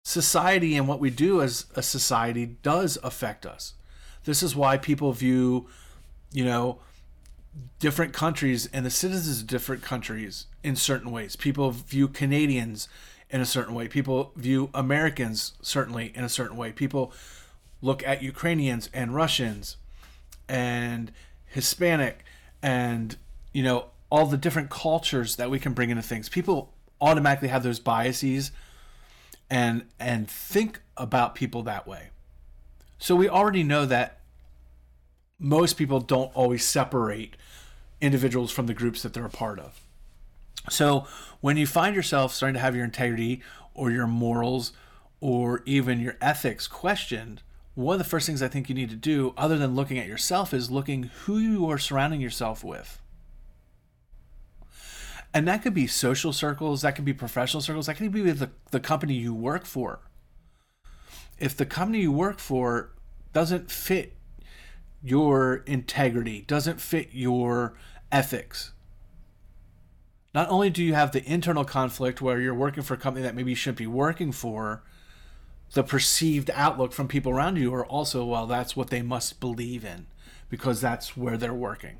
society 0.03 0.75
and 0.75 0.87
what 0.87 0.99
we 0.99 1.09
do 1.09 1.41
as 1.41 1.67
a 1.75 1.81
society 1.81 2.57
does 2.63 2.97
affect 3.01 3.45
us. 3.45 3.75
This 4.25 4.43
is 4.43 4.55
why 4.57 4.77
people 4.77 5.13
view, 5.13 5.67
you 6.33 6.43
know, 6.43 6.79
different 7.79 8.13
countries 8.13 8.69
and 8.71 8.85
the 8.85 8.89
citizens 8.89 9.41
of 9.41 9.47
different 9.47 9.81
countries 9.81 10.45
in 10.63 10.75
certain 10.75 11.11
ways. 11.11 11.35
People 11.35 11.71
view 11.71 12.07
Canadians 12.07 12.87
in 13.29 13.41
a 13.41 13.45
certain 13.45 13.73
way. 13.73 13.87
People 13.87 14.31
view 14.35 14.69
Americans 14.73 15.53
certainly 15.61 16.11
in 16.15 16.23
a 16.23 16.29
certain 16.29 16.57
way. 16.57 16.71
People 16.71 17.13
look 17.81 18.05
at 18.05 18.21
Ukrainians 18.21 18.89
and 18.93 19.15
Russians 19.15 19.77
and 20.47 21.11
Hispanic 21.45 22.23
and 22.61 23.17
you 23.53 23.63
know 23.63 23.85
all 24.09 24.25
the 24.25 24.37
different 24.37 24.69
cultures 24.69 25.37
that 25.37 25.49
we 25.49 25.59
can 25.59 25.73
bring 25.73 25.89
into 25.89 26.03
things. 26.03 26.29
People 26.29 26.73
automatically 26.99 27.47
have 27.47 27.63
those 27.63 27.79
biases 27.79 28.51
and 29.49 29.85
and 29.99 30.29
think 30.29 30.81
about 30.97 31.35
people 31.35 31.63
that 31.63 31.87
way. 31.87 32.09
So 32.99 33.15
we 33.15 33.27
already 33.27 33.63
know 33.63 33.85
that 33.85 34.20
most 35.41 35.73
people 35.73 35.99
don't 35.99 36.33
always 36.35 36.63
separate 36.63 37.35
individuals 37.99 38.51
from 38.51 38.67
the 38.67 38.73
groups 38.73 39.01
that 39.01 39.13
they're 39.13 39.25
a 39.25 39.29
part 39.29 39.59
of. 39.59 39.81
So 40.69 41.07
when 41.41 41.57
you 41.57 41.65
find 41.65 41.95
yourself 41.95 42.33
starting 42.33 42.53
to 42.53 42.59
have 42.59 42.75
your 42.75 42.85
integrity 42.85 43.41
or 43.73 43.91
your 43.91 44.07
morals 44.07 44.73
or 45.19 45.63
even 45.65 45.99
your 45.99 46.17
ethics 46.21 46.67
questioned, 46.67 47.41
one 47.73 47.95
of 47.95 47.99
the 47.99 48.09
first 48.09 48.25
things 48.25 48.41
I 48.41 48.47
think 48.47 48.69
you 48.69 48.75
need 48.75 48.89
to 48.91 48.95
do, 48.95 49.33
other 49.37 49.57
than 49.57 49.75
looking 49.75 49.97
at 49.97 50.07
yourself, 50.07 50.53
is 50.53 50.69
looking 50.69 51.09
who 51.23 51.39
you 51.39 51.69
are 51.69 51.77
surrounding 51.77 52.21
yourself 52.21 52.63
with. 52.63 53.01
And 55.33 55.47
that 55.47 55.63
could 55.63 55.73
be 55.73 55.87
social 55.87 56.33
circles, 56.33 56.81
that 56.81 56.95
could 56.95 57.05
be 57.05 57.13
professional 57.13 57.61
circles, 57.61 57.87
that 57.87 57.95
could 57.95 58.11
be 58.11 58.21
with 58.21 58.39
the, 58.39 58.51
the 58.71 58.79
company 58.79 59.13
you 59.13 59.33
work 59.33 59.65
for 59.65 60.01
if 61.41 61.57
the 61.57 61.65
company 61.65 62.01
you 62.01 62.11
work 62.11 62.39
for 62.39 62.91
doesn't 63.33 63.71
fit 63.71 64.13
your 65.03 65.63
integrity, 65.65 66.41
doesn't 66.47 66.79
fit 66.79 67.09
your 67.11 67.73
ethics, 68.11 68.71
not 70.33 70.49
only 70.49 70.69
do 70.69 70.83
you 70.83 70.93
have 70.93 71.11
the 71.11 71.23
internal 71.25 71.65
conflict 71.65 72.21
where 72.21 72.39
you're 72.39 72.53
working 72.53 72.83
for 72.83 72.93
a 72.93 72.97
company 72.97 73.23
that 73.23 73.35
maybe 73.35 73.51
you 73.51 73.55
shouldn't 73.55 73.77
be 73.77 73.87
working 73.87 74.31
for, 74.31 74.83
the 75.73 75.83
perceived 75.83 76.49
outlook 76.53 76.93
from 76.93 77.07
people 77.07 77.31
around 77.31 77.57
you 77.57 77.73
are 77.73 77.85
also, 77.85 78.25
well, 78.25 78.47
that's 78.47 78.75
what 78.75 78.89
they 78.89 79.01
must 79.01 79.39
believe 79.39 79.83
in 79.83 80.07
because 80.49 80.81
that's 80.81 81.15
where 81.15 81.37
they're 81.37 81.53
working. 81.53 81.97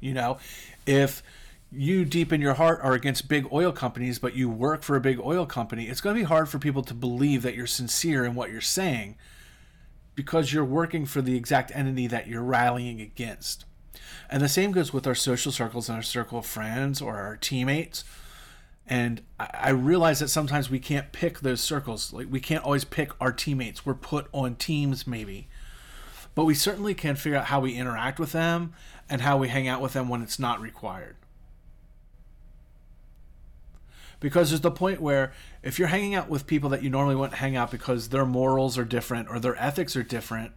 You 0.00 0.14
know, 0.14 0.38
if 0.86 1.22
you 1.70 2.04
deep 2.04 2.32
in 2.32 2.40
your 2.40 2.54
heart 2.54 2.80
are 2.82 2.94
against 2.94 3.28
big 3.28 3.46
oil 3.52 3.72
companies, 3.72 4.18
but 4.18 4.34
you 4.34 4.48
work 4.48 4.82
for 4.82 4.96
a 4.96 5.00
big 5.00 5.20
oil 5.20 5.46
company, 5.46 5.84
it's 5.84 6.00
going 6.00 6.16
to 6.16 6.20
be 6.20 6.24
hard 6.24 6.48
for 6.48 6.58
people 6.58 6.82
to 6.82 6.94
believe 6.94 7.42
that 7.42 7.54
you're 7.54 7.66
sincere 7.66 8.24
in 8.24 8.34
what 8.34 8.50
you're 8.50 8.62
saying 8.62 9.16
because 10.20 10.52
you're 10.52 10.62
working 10.62 11.06
for 11.06 11.22
the 11.22 11.34
exact 11.34 11.72
entity 11.74 12.06
that 12.06 12.28
you're 12.28 12.42
rallying 12.42 13.00
against. 13.00 13.64
And 14.28 14.42
the 14.42 14.50
same 14.50 14.70
goes 14.70 14.92
with 14.92 15.06
our 15.06 15.14
social 15.14 15.50
circles 15.50 15.88
and 15.88 15.96
our 15.96 16.02
circle 16.02 16.40
of 16.40 16.44
friends 16.44 17.00
or 17.00 17.16
our 17.16 17.38
teammates. 17.38 18.04
And 18.86 19.22
I 19.38 19.70
realize 19.70 20.18
that 20.18 20.28
sometimes 20.28 20.68
we 20.68 20.78
can't 20.78 21.10
pick 21.10 21.40
those 21.40 21.62
circles. 21.62 22.12
Like 22.12 22.26
we 22.28 22.38
can't 22.38 22.62
always 22.62 22.84
pick 22.84 23.12
our 23.18 23.32
teammates. 23.32 23.86
We're 23.86 23.94
put 23.94 24.28
on 24.32 24.56
teams 24.56 25.06
maybe. 25.06 25.48
But 26.34 26.44
we 26.44 26.52
certainly 26.52 26.92
can 26.92 27.16
figure 27.16 27.38
out 27.38 27.46
how 27.46 27.60
we 27.60 27.72
interact 27.74 28.18
with 28.18 28.32
them 28.32 28.74
and 29.08 29.22
how 29.22 29.38
we 29.38 29.48
hang 29.48 29.68
out 29.68 29.80
with 29.80 29.94
them 29.94 30.10
when 30.10 30.20
it's 30.20 30.38
not 30.38 30.60
required. 30.60 31.16
Because 34.20 34.50
there's 34.50 34.60
the 34.60 34.70
point 34.70 35.00
where 35.00 35.32
if 35.62 35.78
you're 35.78 35.88
hanging 35.88 36.14
out 36.14 36.28
with 36.28 36.46
people 36.46 36.70
that 36.70 36.82
you 36.82 36.90
normally 36.90 37.16
wouldn't 37.16 37.38
hang 37.38 37.56
out 37.56 37.70
because 37.70 38.10
their 38.10 38.26
morals 38.26 38.76
are 38.76 38.84
different 38.84 39.28
or 39.28 39.40
their 39.40 39.56
ethics 39.56 39.96
are 39.96 40.02
different, 40.02 40.52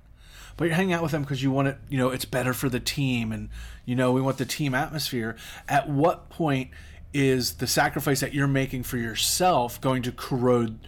but 0.58 0.65
you're 0.65 0.75
hanging 0.75 0.93
out 0.93 1.01
with 1.01 1.12
them 1.12 1.24
because 1.24 1.41
you 1.41 1.50
want 1.50 1.70
it, 1.70 1.77
you 1.89 1.98
know, 1.98 2.10
it's 2.10 2.25
better 2.25 2.53
for 2.53 2.70
the 2.70 2.79
team 2.79 3.32
and, 3.32 3.50
you 3.86 3.96
know, 3.96 4.12
we 4.12 4.22
want 4.22 4.38
the 4.38 4.46
team 4.46 4.75
atmosphere. 4.75 5.36
At 5.67 5.89
what 5.89 6.29
point 6.29 6.72
is 7.13 7.53
the 7.55 7.67
sacrifice 7.67 8.20
that 8.20 8.34
you're 8.34 8.48
making 8.48 8.84
for 8.84 8.98
yourself 8.98 9.79
going 9.79 10.03
to 10.03 10.12
corrode 10.12 10.79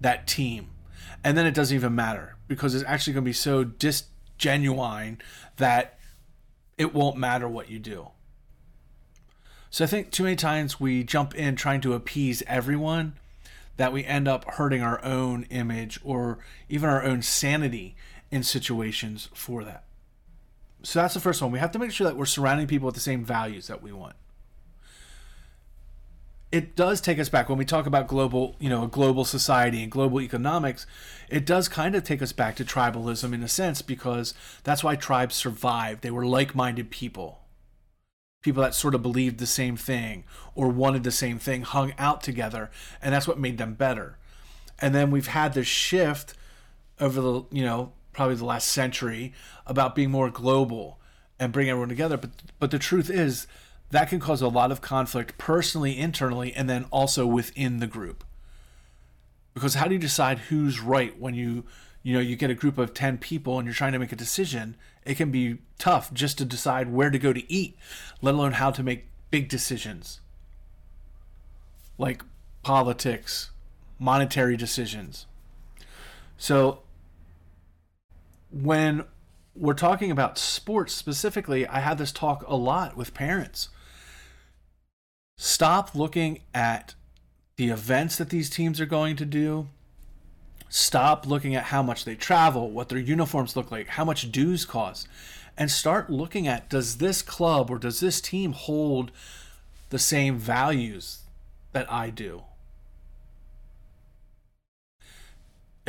that 0.00 0.26
team? 0.26 0.70
And 1.24 1.36
then 1.36 1.46
it 1.46 1.54
doesn't 1.54 1.74
even 1.74 1.94
matter 1.94 2.36
because 2.48 2.74
it's 2.74 2.84
actually 2.84 3.14
going 3.14 3.24
to 3.24 3.28
be 3.28 3.32
so 3.32 3.64
disgenuine 3.64 5.20
that 5.56 5.98
it 6.78 6.94
won't 6.94 7.16
matter 7.16 7.48
what 7.48 7.70
you 7.70 7.78
do. 7.78 8.08
So 9.70 9.84
I 9.84 9.86
think 9.86 10.10
too 10.10 10.24
many 10.24 10.36
times 10.36 10.80
we 10.80 11.04
jump 11.04 11.34
in 11.34 11.54
trying 11.54 11.80
to 11.82 11.94
appease 11.94 12.42
everyone 12.48 13.14
that 13.76 13.92
we 13.92 14.04
end 14.04 14.26
up 14.26 14.44
hurting 14.44 14.82
our 14.82 15.02
own 15.04 15.44
image 15.44 16.00
or 16.02 16.40
even 16.68 16.90
our 16.90 17.02
own 17.04 17.22
sanity 17.22 17.94
in 18.30 18.42
situations 18.42 19.28
for 19.32 19.62
that. 19.64 19.84
So 20.82 21.00
that's 21.00 21.14
the 21.14 21.20
first 21.20 21.40
one. 21.40 21.52
We 21.52 21.60
have 21.60 21.72
to 21.72 21.78
make 21.78 21.92
sure 21.92 22.06
that 22.06 22.16
we're 22.16 22.26
surrounding 22.26 22.66
people 22.66 22.86
with 22.86 22.96
the 22.96 23.00
same 23.00 23.24
values 23.24 23.68
that 23.68 23.80
we 23.80 23.92
want. 23.92 24.16
It 26.50 26.74
does 26.74 27.00
take 27.00 27.20
us 27.20 27.28
back 27.28 27.48
when 27.48 27.58
we 27.58 27.64
talk 27.64 27.86
about 27.86 28.08
global, 28.08 28.56
you 28.58 28.68
know, 28.68 28.82
a 28.82 28.88
global 28.88 29.24
society 29.24 29.84
and 29.84 29.92
global 29.92 30.20
economics. 30.20 30.84
It 31.28 31.46
does 31.46 31.68
kind 31.68 31.94
of 31.94 32.02
take 32.02 32.22
us 32.22 32.32
back 32.32 32.56
to 32.56 32.64
tribalism 32.64 33.32
in 33.32 33.42
a 33.44 33.48
sense 33.48 33.82
because 33.82 34.34
that's 34.64 34.82
why 34.82 34.96
tribes 34.96 35.36
survived. 35.36 36.02
They 36.02 36.10
were 36.10 36.26
like-minded 36.26 36.90
people. 36.90 37.38
People 38.42 38.62
that 38.62 38.74
sort 38.74 38.94
of 38.94 39.02
believed 39.02 39.38
the 39.38 39.46
same 39.46 39.76
thing 39.76 40.24
or 40.54 40.68
wanted 40.68 41.02
the 41.02 41.10
same 41.10 41.38
thing 41.38 41.62
hung 41.62 41.92
out 41.98 42.22
together, 42.22 42.70
and 43.02 43.12
that's 43.12 43.28
what 43.28 43.38
made 43.38 43.58
them 43.58 43.74
better. 43.74 44.16
And 44.78 44.94
then 44.94 45.10
we've 45.10 45.26
had 45.26 45.52
this 45.52 45.66
shift 45.66 46.34
over 46.98 47.20
the, 47.20 47.44
you 47.50 47.64
know, 47.64 47.92
probably 48.12 48.34
the 48.34 48.44
last 48.44 48.68
century 48.68 49.32
about 49.66 49.94
being 49.94 50.10
more 50.10 50.30
global 50.30 50.98
and 51.38 51.52
bring 51.52 51.68
everyone 51.68 51.88
together. 51.88 52.16
But 52.16 52.30
but 52.58 52.70
the 52.70 52.78
truth 52.78 53.10
is 53.10 53.46
that 53.90 54.08
can 54.08 54.20
cause 54.20 54.40
a 54.40 54.48
lot 54.48 54.70
of 54.70 54.80
conflict 54.80 55.36
personally, 55.38 55.98
internally, 55.98 56.52
and 56.52 56.68
then 56.68 56.86
also 56.90 57.26
within 57.26 57.78
the 57.78 57.86
group. 57.86 58.24
Because 59.54 59.74
how 59.74 59.86
do 59.86 59.94
you 59.94 60.00
decide 60.00 60.38
who's 60.38 60.80
right 60.80 61.18
when 61.18 61.34
you 61.34 61.64
you 62.02 62.14
know 62.14 62.20
you 62.20 62.36
get 62.36 62.50
a 62.50 62.54
group 62.54 62.78
of 62.78 62.94
10 62.94 63.18
people 63.18 63.58
and 63.58 63.66
you're 63.66 63.74
trying 63.74 63.92
to 63.92 63.98
make 63.98 64.12
a 64.12 64.16
decision 64.16 64.76
it 65.04 65.16
can 65.16 65.30
be 65.30 65.58
tough 65.78 66.12
just 66.12 66.38
to 66.38 66.44
decide 66.44 66.92
where 66.92 67.10
to 67.10 67.18
go 67.18 67.32
to 67.32 67.50
eat 67.52 67.76
let 68.20 68.34
alone 68.34 68.52
how 68.52 68.70
to 68.70 68.82
make 68.82 69.06
big 69.30 69.48
decisions 69.48 70.20
like 71.98 72.22
politics 72.62 73.50
monetary 73.98 74.56
decisions 74.56 75.26
so 76.36 76.82
when 78.50 79.04
we're 79.54 79.74
talking 79.74 80.10
about 80.10 80.38
sports 80.38 80.94
specifically, 80.94 81.66
I 81.66 81.80
have 81.80 81.98
this 81.98 82.12
talk 82.12 82.44
a 82.46 82.56
lot 82.56 82.96
with 82.96 83.14
parents. 83.14 83.68
Stop 85.36 85.94
looking 85.94 86.40
at 86.54 86.94
the 87.56 87.68
events 87.68 88.16
that 88.16 88.30
these 88.30 88.50
teams 88.50 88.80
are 88.80 88.86
going 88.86 89.16
to 89.16 89.24
do. 89.24 89.68
Stop 90.70 91.26
looking 91.26 91.54
at 91.54 91.64
how 91.64 91.82
much 91.82 92.06
they 92.06 92.14
travel, 92.14 92.70
what 92.70 92.88
their 92.88 92.98
uniforms 92.98 93.56
look 93.56 93.70
like, 93.70 93.88
how 93.88 94.04
much 94.06 94.32
dues 94.32 94.64
cost, 94.64 95.06
and 95.58 95.70
start 95.70 96.08
looking 96.08 96.48
at 96.48 96.70
does 96.70 96.96
this 96.96 97.20
club 97.20 97.70
or 97.70 97.78
does 97.78 98.00
this 98.00 98.22
team 98.22 98.52
hold 98.52 99.12
the 99.90 99.98
same 99.98 100.38
values 100.38 101.24
that 101.72 101.92
I 101.92 102.08
do? 102.08 102.44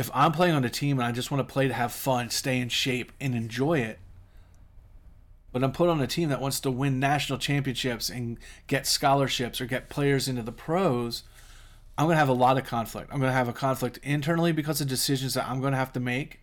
if 0.02 0.10
I'm 0.12 0.32
playing 0.32 0.54
on 0.54 0.64
a 0.64 0.70
team 0.70 0.98
and 0.98 1.06
I 1.06 1.12
just 1.12 1.30
want 1.30 1.46
to 1.46 1.52
play 1.52 1.68
to 1.68 1.74
have 1.74 1.92
fun, 1.92 2.28
stay 2.30 2.58
in 2.58 2.68
shape, 2.68 3.12
and 3.20 3.34
enjoy 3.34 3.78
it, 3.78 3.98
but 5.52 5.62
I'm 5.62 5.72
put 5.72 5.88
on 5.88 6.00
a 6.00 6.06
team 6.08 6.28
that 6.30 6.40
wants 6.40 6.58
to 6.60 6.70
win 6.70 6.98
national 6.98 7.38
championships 7.38 8.10
and 8.10 8.38
get 8.66 8.86
scholarships 8.86 9.60
or 9.60 9.66
get 9.66 9.88
players 9.88 10.26
into 10.26 10.42
the 10.42 10.52
pros, 10.52 11.22
I'm 11.96 12.06
going 12.06 12.14
to 12.14 12.20
have 12.20 12.28
a 12.28 12.34
lot 12.34 12.56
of 12.56 12.64
conflict. 12.64 13.10
I'm 13.12 13.20
going 13.20 13.30
to 13.30 13.36
have 13.36 13.48
a 13.48 13.52
conflict 13.52 13.98
internally 14.02 14.52
because 14.52 14.80
of 14.80 14.88
decisions 14.88 15.34
that 15.34 15.48
I'm 15.48 15.60
going 15.60 15.72
to 15.72 15.78
have 15.78 15.92
to 15.92 16.00
make. 16.00 16.40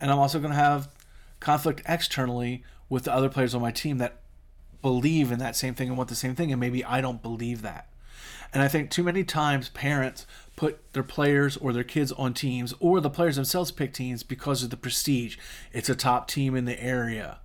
And 0.00 0.10
I'm 0.10 0.18
also 0.18 0.38
going 0.38 0.52
to 0.52 0.56
have 0.56 0.88
conflict 1.40 1.82
externally 1.86 2.64
with 2.88 3.04
the 3.04 3.12
other 3.12 3.28
players 3.28 3.54
on 3.54 3.60
my 3.60 3.72
team 3.72 3.98
that 3.98 4.20
believe 4.82 5.32
in 5.32 5.38
that 5.40 5.56
same 5.56 5.74
thing 5.74 5.88
and 5.88 5.96
want 5.96 6.08
the 6.08 6.14
same 6.14 6.34
thing. 6.34 6.52
And 6.52 6.60
maybe 6.60 6.84
I 6.84 7.00
don't 7.00 7.22
believe 7.22 7.62
that. 7.62 7.88
And 8.52 8.62
I 8.62 8.68
think 8.68 8.90
too 8.90 9.02
many 9.02 9.24
times 9.24 9.68
parents 9.68 10.26
put 10.56 10.92
their 10.92 11.02
players 11.02 11.56
or 11.56 11.72
their 11.72 11.84
kids 11.84 12.12
on 12.12 12.34
teams, 12.34 12.74
or 12.80 13.00
the 13.00 13.10
players 13.10 13.36
themselves 13.36 13.70
pick 13.70 13.92
teams 13.92 14.22
because 14.22 14.62
of 14.62 14.70
the 14.70 14.76
prestige. 14.76 15.36
It's 15.72 15.88
a 15.88 15.94
top 15.94 16.28
team 16.28 16.54
in 16.54 16.64
the 16.64 16.82
area. 16.82 17.38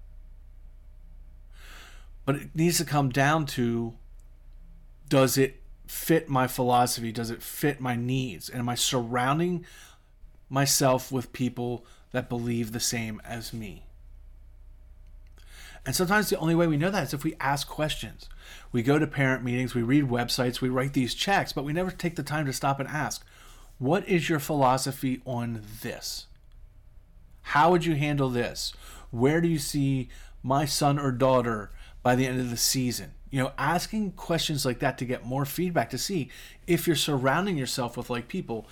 But 2.25 2.35
it 2.35 2.55
needs 2.55 2.77
to 2.79 2.85
come 2.85 3.09
down 3.09 3.45
to 3.47 3.93
does 5.07 5.37
it 5.37 5.61
fit 5.87 6.29
my 6.29 6.47
philosophy? 6.47 7.11
Does 7.11 7.29
it 7.29 7.41
fit 7.41 7.79
my 7.79 7.95
needs? 7.95 8.49
And 8.49 8.59
am 8.59 8.69
I 8.69 8.75
surrounding 8.75 9.65
myself 10.49 11.11
with 11.11 11.33
people 11.33 11.85
that 12.11 12.29
believe 12.29 12.71
the 12.71 12.79
same 12.79 13.21
as 13.25 13.53
me? 13.53 13.85
And 15.85 15.95
sometimes 15.95 16.29
the 16.29 16.39
only 16.39 16.55
way 16.55 16.65
we 16.65 16.77
know 16.77 16.89
that 16.89 17.03
is 17.03 17.13
if 17.13 17.23
we 17.23 17.35
ask 17.39 17.67
questions. 17.67 18.27
We 18.71 18.81
go 18.81 18.97
to 18.97 19.05
parent 19.05 19.43
meetings, 19.43 19.75
we 19.75 19.83
read 19.83 20.05
websites, 20.05 20.59
we 20.59 20.69
write 20.69 20.93
these 20.93 21.13
checks, 21.13 21.53
but 21.53 21.63
we 21.63 21.73
never 21.73 21.91
take 21.91 22.15
the 22.15 22.23
time 22.23 22.47
to 22.47 22.53
stop 22.53 22.79
and 22.79 22.89
ask, 22.89 23.23
what 23.77 24.07
is 24.07 24.29
your 24.29 24.39
philosophy 24.39 25.21
on 25.25 25.61
this? 25.81 26.25
How 27.41 27.69
would 27.69 27.85
you 27.85 27.95
handle 27.95 28.29
this? 28.29 28.73
Where 29.11 29.41
do 29.41 29.47
you 29.47 29.59
see 29.59 30.09
my 30.41 30.65
son 30.65 30.97
or 30.97 31.11
daughter 31.11 31.71
by 32.01 32.15
the 32.15 32.25
end 32.25 32.39
of 32.39 32.49
the 32.49 32.57
season? 32.57 33.11
You 33.35 33.43
know, 33.43 33.51
asking 33.57 34.11
questions 34.11 34.65
like 34.65 34.79
that 34.79 34.97
to 34.99 35.03
get 35.03 35.25
more 35.25 35.43
feedback 35.43 35.89
to 35.89 35.97
see 35.97 36.29
if 36.67 36.87
you're 36.87 36.95
surrounding 36.95 37.57
yourself 37.57 37.97
with 37.97 38.09
like 38.09 38.29
people, 38.29 38.65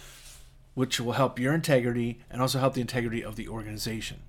which 0.73 1.01
will 1.01 1.11
help 1.11 1.37
your 1.37 1.53
integrity 1.53 2.21
and 2.31 2.41
also 2.41 2.59
help 2.59 2.73
the 2.73 2.79
integrity 2.79 3.21
of 3.21 3.35
the 3.35 3.49
organization. 3.49 4.21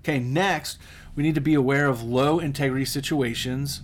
Okay, 0.00 0.18
next, 0.18 0.76
we 1.16 1.22
need 1.22 1.34
to 1.36 1.40
be 1.40 1.54
aware 1.54 1.86
of 1.86 2.02
low 2.02 2.38
integrity 2.38 2.84
situations, 2.84 3.80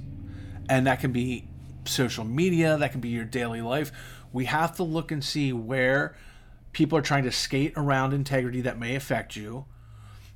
and 0.69 0.87
that 0.87 1.01
can 1.01 1.11
be 1.11 1.49
social 1.87 2.25
media, 2.25 2.77
that 2.77 2.93
can 2.93 3.01
be 3.01 3.09
your 3.09 3.25
daily 3.25 3.63
life. 3.63 3.91
We 4.31 4.45
have 4.45 4.77
to 4.77 4.83
look 4.83 5.11
and 5.11 5.25
see 5.25 5.55
where 5.55 6.15
people 6.73 6.99
are 6.99 7.03
trying 7.03 7.25
to 7.25 7.33
skate 7.33 7.73
around 7.79 8.13
integrity 8.13 8.61
that 8.61 8.79
may 8.79 8.95
affect 8.95 9.37
you, 9.37 9.65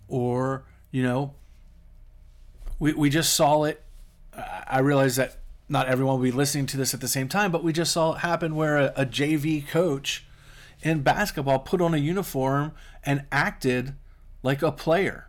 or, 0.09 0.65
you 0.91 1.03
know, 1.03 1.35
we, 2.83 2.93
we 2.95 3.11
just 3.11 3.35
saw 3.35 3.65
it. 3.65 3.83
I 4.35 4.81
realize 4.81 5.17
that 5.17 5.37
not 5.69 5.89
everyone 5.89 6.17
will 6.17 6.25
be 6.25 6.33
listening 6.33 6.67
to 6.67 6.77
this 6.77 6.95
at 6.95 7.01
the 7.01 7.09
same 7.09 7.29
time, 7.29 7.53
but 7.53 7.63
we 7.63 7.73
just 7.73 7.93
saw 7.93 8.15
it 8.15 8.19
happen 8.19 8.57
where 8.57 8.77
a, 8.77 8.93
a 8.97 9.07
JV 9.07 9.67
coach 9.67 10.25
in 10.83 11.03
basketball 11.03 11.61
put 11.61 11.81
on 11.81 11.95
a 11.95 11.99
uniform 11.99 12.73
and 13.05 13.25
acted 13.31 13.95
like 14.43 14.63
a 14.63 14.73
player 14.73 15.29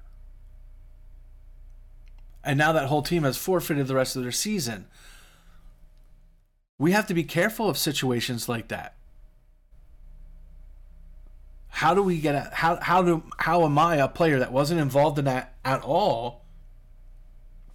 and 2.43 2.57
now 2.57 2.73
that 2.73 2.87
whole 2.87 3.01
team 3.01 3.23
has 3.23 3.37
forfeited 3.37 3.87
the 3.87 3.95
rest 3.95 4.15
of 4.15 4.23
their 4.23 4.31
season. 4.31 4.85
We 6.77 6.91
have 6.91 7.07
to 7.07 7.13
be 7.13 7.23
careful 7.23 7.69
of 7.69 7.77
situations 7.77 8.49
like 8.49 8.67
that. 8.67 8.95
How 11.69 11.93
do 11.93 12.03
we 12.03 12.19
get 12.19 12.35
a, 12.35 12.49
how 12.53 12.79
how 12.81 13.01
do 13.01 13.23
how 13.37 13.63
am 13.63 13.79
I 13.79 13.95
a 13.95 14.07
player 14.07 14.39
that 14.39 14.51
wasn't 14.51 14.79
involved 14.79 15.17
in 15.17 15.25
that 15.25 15.55
at 15.63 15.81
all, 15.81 16.42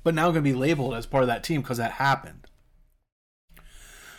but 0.09 0.15
now 0.15 0.31
going 0.31 0.37
to 0.37 0.41
be 0.41 0.55
labeled 0.55 0.95
as 0.95 1.05
part 1.05 1.23
of 1.23 1.27
that 1.27 1.45
team 1.45 1.61
because 1.61 1.77
that 1.77 1.93
happened? 1.93 2.47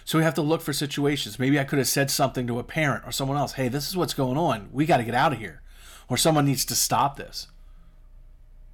So 0.06 0.20
we 0.20 0.24
have 0.24 0.36
to 0.36 0.44
look 0.44 0.62
for 0.62 0.72
situations. 0.72 1.40
Maybe 1.40 1.60
I 1.60 1.64
could 1.64 1.80
have 1.80 1.88
said 1.88 2.12
something 2.12 2.46
to 2.46 2.60
a 2.60 2.64
parent 2.64 3.06
or 3.08 3.12
someone 3.12 3.38
else. 3.38 3.54
Hey, 3.54 3.70
this 3.70 3.90
is 3.90 3.98
what's 3.98 4.14
going 4.14 4.38
on. 4.38 4.70
We 4.72 4.86
got 4.86 4.98
to 4.98 5.04
get 5.04 5.16
out 5.16 5.34
of 5.34 5.40
here, 5.40 5.64
or 6.08 6.16
someone 6.16 6.46
needs 6.46 6.64
to 6.66 6.76
stop 6.76 7.18
this. 7.18 7.48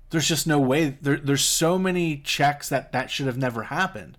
There's 0.09 0.27
just 0.27 0.45
no 0.45 0.59
way. 0.59 0.97
There, 1.01 1.15
there's 1.15 1.45
so 1.45 1.79
many 1.79 2.17
checks 2.17 2.67
that 2.67 2.91
that 2.91 3.09
should 3.09 3.27
have 3.27 3.37
never 3.37 3.63
happened. 3.63 4.17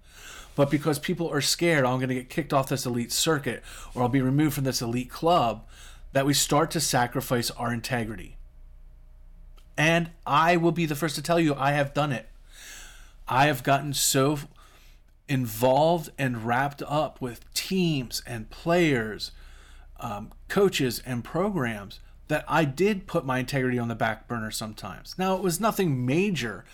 But 0.55 0.71
because 0.71 0.99
people 0.99 1.31
are 1.31 1.43
scared, 1.43 1.85
oh, 1.85 1.91
I'm 1.91 1.99
going 1.99 2.09
to 2.09 2.15
get 2.15 2.31
kicked 2.31 2.55
off 2.55 2.71
this 2.71 2.87
elite 2.87 3.12
circuit 3.12 3.62
or 3.95 4.05
I'll 4.05 4.09
be 4.09 4.23
removed 4.23 4.55
from 4.55 4.65
this 4.65 4.81
elite 4.81 5.11
club, 5.11 5.67
that 6.15 6.25
we 6.25 6.33
start 6.33 6.71
to 6.71 6.81
sacrifice 6.81 7.50
our 7.50 7.75
integrity. 7.75 8.38
And 9.76 10.12
I 10.26 10.57
will 10.57 10.73
be 10.73 10.87
the 10.87 10.95
first 10.95 11.15
to 11.17 11.23
tell 11.23 11.38
you, 11.38 11.55
I 11.55 11.73
have 11.73 11.93
done 11.93 12.11
it. 12.11 12.31
I 13.28 13.47
have 13.47 13.62
gotten 13.62 13.92
so 13.92 14.38
involved 15.28 16.11
and 16.18 16.47
wrapped 16.47 16.83
up 16.87 17.21
with 17.21 17.52
teams 17.54 18.23
and 18.26 18.49
players, 18.50 19.33
um, 19.99 20.33
coaches, 20.49 21.02
and 21.04 21.25
programs 21.25 22.00
that 22.28 22.45
I 22.49 22.64
did 22.64 23.06
put 23.06 23.25
my 23.25 23.40
integrity 23.40 23.78
on 23.78 23.88
the 23.88 23.95
back 23.95 24.28
burner 24.28 24.50
sometimes. 24.50 25.16
Now, 25.18 25.37
it 25.37 25.42
was 25.42 25.61
nothing 25.61 26.06
major, 26.06 26.64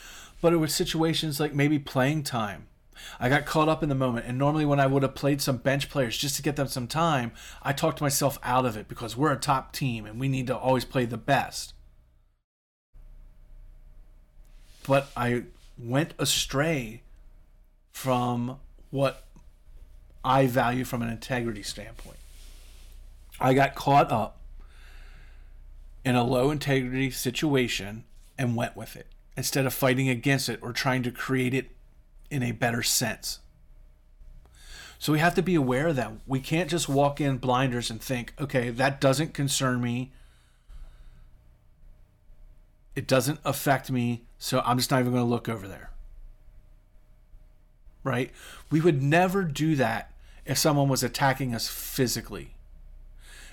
but 0.41 0.53
it 0.53 0.57
was 0.57 0.75
situations 0.75 1.41
like 1.41 1.55
maybe 1.55 1.79
playing 1.79 2.25
time. 2.25 2.69
I 3.19 3.29
got 3.29 3.47
caught 3.47 3.69
up 3.69 3.83
in 3.83 3.89
the 3.89 3.95
moment, 3.95 4.27
and 4.27 4.39
normally 4.39 4.65
when 4.65 4.81
I 4.81 4.87
would 4.87 5.03
have 5.03 5.15
played 5.15 5.41
some 5.41 5.57
bench 5.57 5.91
players 5.91 6.17
just 6.17 6.37
to 6.37 6.43
get 6.43 6.57
them 6.57 6.69
some 6.69 6.87
time, 6.87 7.33
I 7.63 7.73
talked 7.73 8.01
myself 8.01 8.39
out 8.43 8.65
of 8.65 8.77
it 8.77 8.89
because 8.89 9.17
we're 9.17 9.33
a 9.33 9.39
top 9.39 9.73
team 9.73 10.07
and 10.07 10.21
we 10.21 10.29
need 10.29 10.47
to 10.47 10.57
always 10.57 10.85
play 10.85 11.05
the 11.05 11.17
best. 11.17 11.75
But 14.87 15.09
I 15.17 15.45
went 15.79 16.15
astray 16.19 17.03
from 17.93 18.59
what 18.91 19.25
I 20.25 20.47
value 20.47 20.85
from 20.85 21.03
an 21.03 21.09
integrity 21.09 21.63
standpoint. 21.63 22.19
I 23.41 23.55
got 23.55 23.75
caught 23.75 24.11
up 24.13 24.41
in 26.05 26.15
a 26.15 26.25
low 26.25 26.51
integrity 26.51 27.11
situation 27.11 28.05
and 28.39 28.57
went 28.57 28.77
with 28.77 28.97
it 28.97 29.07
instead 29.37 29.67
of 29.67 29.75
fighting 29.75 30.09
against 30.09 30.49
it 30.49 30.59
or 30.63 30.73
trying 30.73 31.03
to 31.03 31.11
create 31.11 31.55
it 31.55 31.71
in 32.31 32.43
a 32.43 32.53
better 32.53 32.83
sense. 32.83 33.41
So 34.99 35.13
we 35.13 35.19
have 35.19 35.35
to 35.35 35.43
be 35.43 35.55
aware 35.55 35.89
of 35.89 35.97
that. 35.97 36.13
We 36.27 36.39
can't 36.39 36.71
just 36.71 36.89
walk 36.89 37.21
in 37.21 37.39
blinders 37.39 37.91
and 37.91 38.01
think, 38.01 38.35
okay, 38.41 38.71
that 38.71 39.01
doesn't 39.01 39.35
concern 39.35 39.81
me. 39.81 40.13
It 42.95 43.09
doesn't 43.09 43.41
affect 43.45 43.91
me, 43.91 44.23
so 44.43 44.61
I'm 44.67 44.77
just 44.77 44.91
not 44.91 44.99
even 44.99 45.13
going 45.13 45.23
to 45.23 45.31
look 45.31 45.49
over 45.49 45.69
there. 45.69 45.91
Right? 48.03 48.33
We 48.73 48.81
would 48.81 49.01
never 49.01 49.45
do 49.45 49.77
that 49.77 50.11
if 50.45 50.59
someone 50.59 50.89
was 50.89 51.05
attacking 51.05 51.55
us 51.55 51.69
physically. 51.69 52.55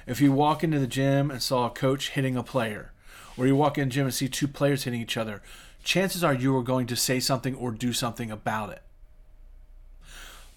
If 0.07 0.19
you 0.19 0.31
walk 0.31 0.63
into 0.63 0.79
the 0.79 0.87
gym 0.87 1.29
and 1.29 1.43
saw 1.43 1.67
a 1.67 1.69
coach 1.69 2.09
hitting 2.09 2.35
a 2.35 2.41
player, 2.41 2.91
or 3.37 3.45
you 3.45 3.55
walk 3.55 3.77
in 3.77 3.87
the 3.87 3.93
gym 3.93 4.05
and 4.05 4.13
see 4.13 4.27
two 4.27 4.47
players 4.47 4.85
hitting 4.85 4.99
each 4.99 5.15
other, 5.15 5.43
chances 5.83 6.23
are 6.23 6.33
you 6.33 6.57
are 6.57 6.63
going 6.63 6.87
to 6.87 6.95
say 6.95 7.19
something 7.19 7.53
or 7.53 7.69
do 7.69 7.93
something 7.93 8.31
about 8.31 8.71
it. 8.71 8.81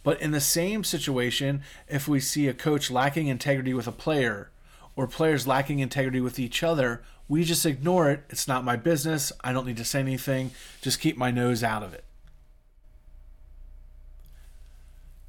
But 0.03 0.19
in 0.19 0.31
the 0.31 0.41
same 0.41 0.83
situation, 0.83 1.61
if 1.89 2.09
we 2.09 2.21
see 2.21 2.49
a 2.49 2.55
coach 2.55 2.91
lacking 2.91 3.27
integrity 3.27 3.75
with 3.75 3.87
a 3.87 3.93
player, 3.93 4.51
or 4.97 5.07
players 5.07 5.47
lacking 5.47 5.81
integrity 5.81 6.23
with 6.23 6.39
each 6.39 6.63
other, 6.63 7.03
we 7.33 7.45
just 7.45 7.65
ignore 7.65 8.11
it. 8.11 8.25
It's 8.29 8.47
not 8.47 8.63
my 8.63 8.77
business. 8.77 9.33
I 9.43 9.55
don't 9.55 9.67
need 9.67 9.79
to 9.79 9.87
say 9.87 10.01
anything. 10.01 10.51
Just 10.83 11.01
keep 11.01 11.17
my 11.17 11.31
nose 11.31 11.65
out 11.65 11.83
of 11.83 11.95
it. 11.95 12.05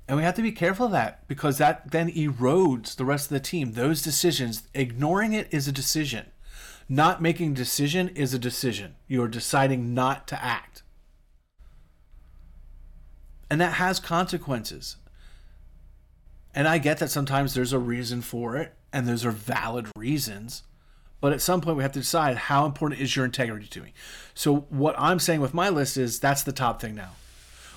And 0.05 0.17
we 0.17 0.23
have 0.23 0.35
to 0.35 0.41
be 0.41 0.51
careful 0.51 0.87
of 0.87 0.91
that 0.91 1.25
because 1.29 1.59
that 1.59 1.91
then 1.91 2.11
erodes 2.11 2.97
the 2.97 3.05
rest 3.05 3.27
of 3.27 3.35
the 3.35 3.39
team. 3.39 3.71
Those 3.71 4.01
decisions, 4.01 4.63
ignoring 4.73 5.31
it 5.31 5.47
is 5.49 5.65
a 5.69 5.71
decision. 5.71 6.25
Not 6.89 7.21
making 7.21 7.53
a 7.53 7.55
decision 7.55 8.09
is 8.09 8.33
a 8.33 8.39
decision. 8.39 8.95
You 9.07 9.23
are 9.23 9.29
deciding 9.29 9.93
not 9.93 10.27
to 10.27 10.43
act. 10.43 10.83
And 13.49 13.61
that 13.61 13.75
has 13.75 14.01
consequences. 14.01 14.97
And 16.53 16.67
I 16.67 16.79
get 16.79 16.97
that 16.97 17.11
sometimes 17.11 17.53
there's 17.53 17.71
a 17.71 17.79
reason 17.79 18.21
for 18.21 18.57
it, 18.57 18.73
and 18.91 19.07
those 19.07 19.23
are 19.23 19.31
valid 19.31 19.87
reasons. 19.95 20.63
But 21.23 21.31
at 21.31 21.39
some 21.39 21.61
point, 21.61 21.77
we 21.77 21.83
have 21.83 21.93
to 21.93 22.01
decide 22.01 22.35
how 22.35 22.65
important 22.65 22.99
is 22.99 23.15
your 23.15 23.23
integrity 23.23 23.67
to 23.67 23.81
me. 23.81 23.93
So, 24.33 24.65
what 24.67 24.93
I'm 24.97 25.19
saying 25.19 25.39
with 25.39 25.53
my 25.53 25.69
list 25.69 25.95
is 25.95 26.19
that's 26.19 26.43
the 26.43 26.51
top 26.51 26.81
thing 26.81 26.95
now. 26.95 27.11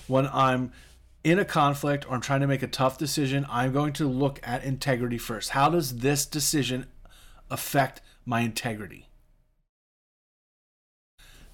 When 0.09 0.27
I'm 0.33 0.73
in 1.23 1.39
a 1.39 1.45
conflict 1.45 2.05
or 2.09 2.17
I'm 2.17 2.21
trying 2.21 2.41
to 2.41 2.49
make 2.49 2.65
a 2.65 2.67
tough 2.67 2.99
decision, 2.99 3.47
I'm 3.49 3.73
going 3.73 3.93
to 3.93 4.09
look 4.09 4.41
at 4.43 4.65
integrity 4.65 5.17
first. 5.17 5.51
How 5.51 5.71
does 5.71 5.99
this 5.99 6.27
decision 6.27 6.87
affect 7.49 8.01
my 8.25 8.41
integrity? 8.41 9.11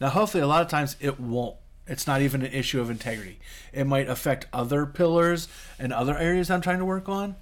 Now, 0.01 0.09
hopefully, 0.09 0.43
a 0.43 0.47
lot 0.47 0.63
of 0.63 0.69
times 0.69 0.97
it 0.99 1.21
won't. 1.21 1.57
It's 1.87 2.07
not 2.07 2.23
even 2.23 2.41
an 2.41 2.53
issue 2.53 2.81
of 2.81 2.89
integrity. 2.89 3.39
It 3.71 3.87
might 3.87 4.09
affect 4.09 4.47
other 4.51 4.87
pillars 4.87 5.47
and 5.79 5.93
other 5.93 6.17
areas 6.17 6.51
I'm 6.51 6.63
trying 6.63 6.79
to 6.79 6.87
work 6.87 7.11
on, 7.11 7.37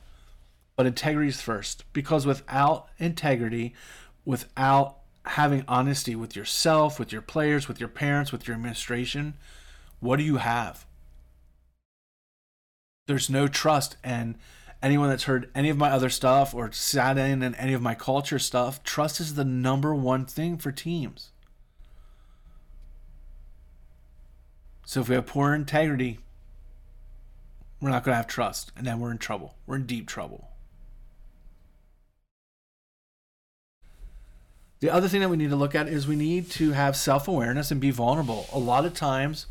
but 0.75 0.87
integrity 0.87 1.29
is 1.29 1.41
first 1.41 1.85
because 1.93 2.27
without 2.27 2.89
integrity, 2.99 3.77
without 4.25 4.99
having 5.27 5.65
honesty 5.69 6.15
with 6.15 6.35
yourself, 6.35 6.99
with 6.99 7.13
your 7.13 7.23
players, 7.23 7.69
with 7.69 7.81
your 7.81 7.89
parents, 7.89 8.33
with 8.33 8.47
your 8.47 8.57
administration, 8.57 9.35
what 10.01 10.17
do 10.17 10.23
you 10.23 10.37
have? 10.37 10.87
there's 13.11 13.29
no 13.29 13.49
trust 13.49 13.97
and 14.05 14.37
anyone 14.81 15.09
that's 15.09 15.25
heard 15.25 15.51
any 15.53 15.69
of 15.69 15.77
my 15.77 15.91
other 15.91 16.09
stuff 16.09 16.55
or 16.55 16.71
sat 16.71 17.19
in 17.19 17.43
and 17.43 17.57
any 17.57 17.73
of 17.73 17.83
my 17.83 17.93
culture 17.93 18.39
stuff 18.39 18.83
trust 18.85 19.19
is 19.19 19.35
the 19.35 19.45
number 19.45 19.93
one 19.93 20.25
thing 20.25 20.57
for 20.57 20.71
teams. 20.71 21.31
So 24.87 25.01
if 25.01 25.09
we 25.09 25.17
have 25.17 25.27
poor 25.27 25.55
integrity 25.55 26.21
we're 27.81 27.91
not 27.91 28.05
going 28.05 28.13
to 28.13 28.17
have 28.17 28.29
trust 28.29 28.71
and 28.77 28.87
then 28.87 29.01
we're 29.01 29.11
in 29.11 29.19
trouble. 29.19 29.57
We're 29.67 29.77
in 29.77 29.87
deep 29.87 30.07
trouble 30.07 30.50
the 34.81 34.91
other 34.91 35.09
thing 35.09 35.21
that 35.21 35.29
we 35.29 35.37
need 35.37 35.51
to 35.51 35.57
look 35.57 35.75
at 35.75 35.89
is 35.89 36.07
we 36.07 36.17
need 36.17 36.51
to 36.51 36.73
have 36.73 36.97
self-awareness 36.97 37.71
and 37.71 37.81
be 37.81 37.91
vulnerable 37.91 38.47
a 38.53 38.59
lot 38.59 38.85
of 38.85 38.95
times 38.95 39.47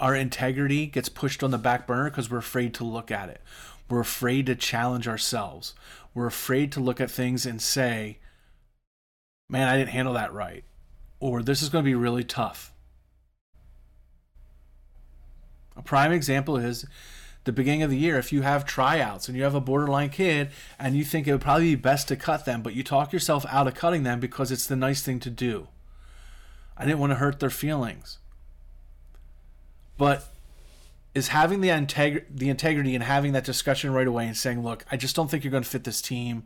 our 0.00 0.16
integrity 0.16 0.86
gets 0.86 1.08
pushed 1.10 1.44
on 1.44 1.50
the 1.50 1.58
back 1.58 1.86
burner 1.86 2.08
because 2.08 2.30
we're 2.30 2.38
afraid 2.38 2.72
to 2.74 2.84
look 2.84 3.10
at 3.10 3.28
it. 3.28 3.42
We're 3.88 4.00
afraid 4.00 4.46
to 4.46 4.54
challenge 4.54 5.06
ourselves. 5.06 5.74
We're 6.14 6.26
afraid 6.26 6.72
to 6.72 6.80
look 6.80 7.00
at 7.00 7.10
things 7.10 7.44
and 7.44 7.60
say, 7.60 8.18
man, 9.48 9.68
I 9.68 9.76
didn't 9.76 9.90
handle 9.90 10.14
that 10.14 10.32
right. 10.32 10.64
Or 11.20 11.42
this 11.42 11.60
is 11.60 11.68
going 11.68 11.84
to 11.84 11.88
be 11.88 11.94
really 11.94 12.24
tough. 12.24 12.72
A 15.76 15.82
prime 15.82 16.12
example 16.12 16.56
is 16.56 16.86
the 17.44 17.52
beginning 17.52 17.82
of 17.82 17.90
the 17.90 17.96
year. 17.96 18.18
If 18.18 18.32
you 18.32 18.42
have 18.42 18.64
tryouts 18.64 19.28
and 19.28 19.36
you 19.36 19.44
have 19.44 19.54
a 19.54 19.60
borderline 19.60 20.10
kid 20.10 20.50
and 20.78 20.96
you 20.96 21.04
think 21.04 21.26
it 21.26 21.32
would 21.32 21.40
probably 21.40 21.74
be 21.74 21.80
best 21.80 22.08
to 22.08 22.16
cut 22.16 22.44
them, 22.44 22.62
but 22.62 22.74
you 22.74 22.82
talk 22.82 23.12
yourself 23.12 23.46
out 23.48 23.66
of 23.66 23.74
cutting 23.74 24.02
them 24.02 24.20
because 24.20 24.50
it's 24.50 24.66
the 24.66 24.76
nice 24.76 25.02
thing 25.02 25.20
to 25.20 25.30
do. 25.30 25.68
I 26.76 26.84
didn't 26.84 26.98
want 26.98 27.10
to 27.12 27.16
hurt 27.16 27.40
their 27.40 27.50
feelings 27.50 28.18
but 30.00 30.32
is 31.14 31.28
having 31.28 31.60
the 31.60 31.68
integ- 31.68 32.24
the 32.30 32.48
integrity 32.48 32.94
and 32.94 33.04
having 33.04 33.32
that 33.32 33.44
discussion 33.44 33.92
right 33.92 34.06
away 34.06 34.26
and 34.26 34.34
saying, 34.34 34.62
"Look, 34.62 34.86
I 34.90 34.96
just 34.96 35.14
don't 35.14 35.30
think 35.30 35.44
you're 35.44 35.50
going 35.50 35.62
to 35.62 35.68
fit 35.68 35.84
this 35.84 36.00
team. 36.00 36.44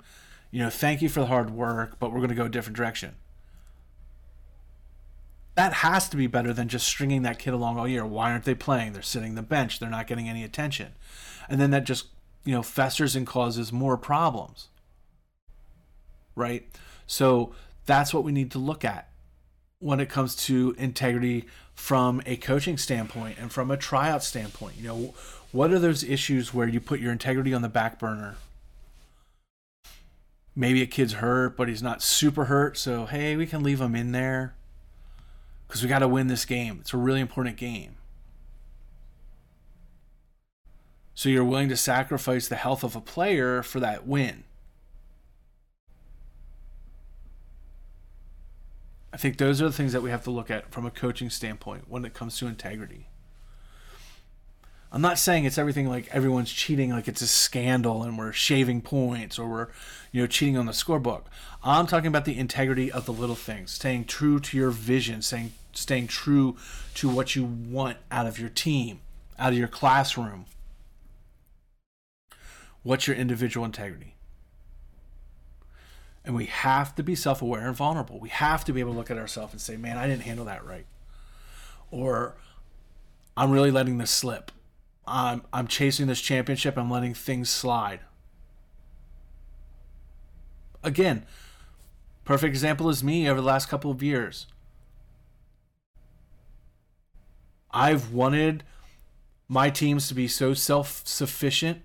You 0.51 0.59
know, 0.59 0.71
thank 0.71 1.01
you 1.01 1.09
for 1.09 1.21
the 1.21 1.27
hard 1.27 1.51
work, 1.51 2.01
but 2.01 2.11
we're 2.11 2.19
going 2.19 2.31
to 2.31 2.35
go 2.35 2.47
a 2.47 2.49
different 2.49 2.77
direction." 2.77 3.15
That 5.55 5.73
has 5.75 6.09
to 6.09 6.17
be 6.17 6.27
better 6.27 6.53
than 6.53 6.69
just 6.69 6.87
stringing 6.87 7.23
that 7.23 7.39
kid 7.39 7.55
along 7.55 7.79
all 7.79 7.87
year. 7.87 8.05
Why 8.05 8.33
aren't 8.33 8.45
they 8.45 8.55
playing? 8.55 8.93
They're 8.93 9.03
sitting 9.03 9.35
the 9.35 9.43
bench. 9.43 9.79
They're 9.79 9.89
not 9.89 10.07
getting 10.07 10.29
any 10.29 10.43
attention, 10.43 10.93
and 11.49 11.61
then 11.61 11.71
that 11.71 11.85
just 11.85 12.07
you 12.45 12.53
know 12.53 12.63
festers 12.63 13.15
and 13.15 13.27
causes 13.27 13.73
more 13.73 13.97
problems. 13.97 14.69
Right. 16.35 16.67
So 17.07 17.53
that's 17.87 18.13
what 18.13 18.25
we 18.25 18.33
need 18.33 18.51
to 18.53 18.59
look 18.59 18.85
at 18.85 19.09
when 19.79 20.01
it 20.01 20.09
comes 20.09 20.35
to 20.35 20.75
integrity 20.79 21.45
from 21.75 22.23
a 22.27 22.37
coaching 22.37 22.79
standpoint 22.79 23.37
and 23.39 23.53
from 23.53 23.71
a 23.71 23.77
tryout 23.77 24.25
standpoint. 24.25 24.77
You 24.77 24.89
know, 24.89 25.15
what 25.53 25.71
are 25.71 25.79
those 25.79 26.03
issues 26.03 26.53
where 26.53 26.67
you 26.67 26.81
put 26.81 26.99
your 26.99 27.13
integrity 27.13 27.55
on 27.55 27.63
the 27.63 27.69
back 27.69 28.01
burner? 28.01 28.37
Maybe 30.57 30.83
a 30.83 30.87
kid's 30.87 31.15
hurt, 31.15 31.57
but 31.57 31.69
he's 31.69 31.83
not 31.83 32.03
super 32.03 32.47
hurt, 32.47 32.77
so 32.77 33.07
hey, 33.07 33.37
we 33.37 33.47
can 33.47 33.63
leave 33.63 33.81
him 33.81 33.95
in 33.95 34.13
there 34.13 34.55
because 35.75 35.83
we 35.83 35.89
got 35.89 35.99
to 35.99 36.07
win 36.07 36.29
this 36.29 36.45
game. 36.45 36.79
It's 36.81 36.95
a 36.95 36.97
really 36.97 37.19
important 37.19 37.57
game. 37.57 37.97
So 41.17 41.29
you're 41.29 41.43
willing 41.43 41.69
to 41.69 41.77
sacrifice 41.77 42.47
the 42.47 42.55
health 42.55 42.85
of 42.85 42.95
a 42.95 43.01
player 43.01 43.61
for 43.61 43.81
that 43.81 44.07
win. 44.07 44.45
I 49.13 49.17
think 49.17 49.39
those 49.39 49.61
are 49.61 49.65
the 49.65 49.73
things 49.73 49.93
that 49.93 50.01
we 50.01 50.11
have 50.11 50.23
to 50.23 50.31
look 50.31 50.49
at 50.49 50.71
from 50.71 50.87
a 50.87 50.93
coaching 50.93 51.29
standpoint 51.29 51.87
when 51.89 52.05
it 52.05 52.15
comes 52.15 52.39
to 52.39 52.47
integrity. 52.47 53.09
I'm 54.93 55.03
not 55.03 55.19
saying 55.19 55.45
it's 55.45 55.59
everything 55.59 55.89
like 55.89 56.07
everyone's 56.15 56.53
cheating 56.53 56.91
like 56.91 57.09
it's 57.09 57.21
a 57.21 57.27
scandal 57.27 58.05
and 58.05 58.17
we're 58.17 58.31
shaving 58.31 58.81
points 58.81 59.41
or 59.41 59.49
we're 59.49 59.69
you 60.13 60.21
know 60.21 60.29
cheating 60.29 60.57
on 60.57 60.67
the 60.67 60.73
scorebook. 60.73 61.23
I'm 61.65 61.89
talking 61.89 62.07
about 62.07 62.27
the 62.27 62.39
integrity 62.39 62.93
of 62.93 63.07
the 63.07 63.13
little 63.13 63.35
things, 63.35 63.73
staying 63.73 64.05
true 64.05 64.39
to 64.39 64.57
your 64.57 64.71
vision, 64.71 65.21
staying 65.21 65.51
staying 65.75 66.09
true 66.09 66.57
to 66.95 67.09
what 67.09 67.37
you 67.37 67.45
want 67.45 67.99
out 68.11 68.27
of 68.27 68.39
your 68.39 68.49
team, 68.49 69.01
out 69.39 69.53
of 69.53 69.59
your 69.59 69.69
classroom. 69.69 70.47
What's 72.83 73.07
your 73.07 73.17
individual 73.17 73.65
integrity? 73.65 74.15
And 76.25 76.35
we 76.35 76.47
have 76.47 76.95
to 76.95 77.03
be 77.03 77.15
self 77.15 77.43
aware 77.43 77.67
and 77.67 77.77
vulnerable. 77.77 78.19
We 78.19 78.31
have 78.31 78.65
to 78.65 78.73
be 78.73 78.81
able 78.81 78.93
to 78.93 78.99
look 78.99 79.11
at 79.11 79.19
ourselves 79.19 79.53
and 79.53 79.61
say, 79.61 79.77
man, 79.77 79.99
I 79.99 80.07
didn't 80.07 80.23
handle 80.23 80.47
that 80.47 80.65
right. 80.65 80.87
Or 81.91 82.37
I'm 83.37 83.51
really 83.51 83.71
letting 83.71 83.99
this 83.99 84.11
slip. 84.11 84.51
I'm, 85.07 85.43
I'm 85.53 85.67
chasing 85.67 86.07
this 86.07 86.21
championship. 86.21 86.79
I'm 86.79 86.91
letting 86.91 87.13
things 87.13 87.51
slide. 87.51 88.01
Again, 90.83 91.27
perfect 92.25 92.51
example 92.51 92.89
is 92.89 93.05
me 93.05 93.29
over 93.29 93.41
the 93.41 93.47
last 93.47 93.69
couple 93.69 93.91
of 93.91 94.03
years. 94.03 94.47
I've 97.75 98.13
wanted 98.13 98.63
my 99.49 99.69
teams 99.69 100.07
to 100.09 100.15
be 100.15 100.29
so 100.29 100.55
self 100.55 101.03
sufficient 101.05 101.83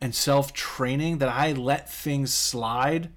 and 0.00 0.14
self 0.14 0.52
training 0.52 1.18
that 1.18 1.28
I 1.28 1.52
let 1.52 1.90
things 1.90 2.34
slide 2.34 3.10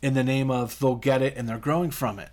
in 0.00 0.14
the 0.14 0.24
name 0.24 0.50
of 0.50 0.78
they'll 0.78 0.94
get 0.94 1.20
it 1.20 1.36
and 1.36 1.48
they're 1.48 1.58
growing 1.58 1.90
from 1.90 2.18
it. 2.18 2.30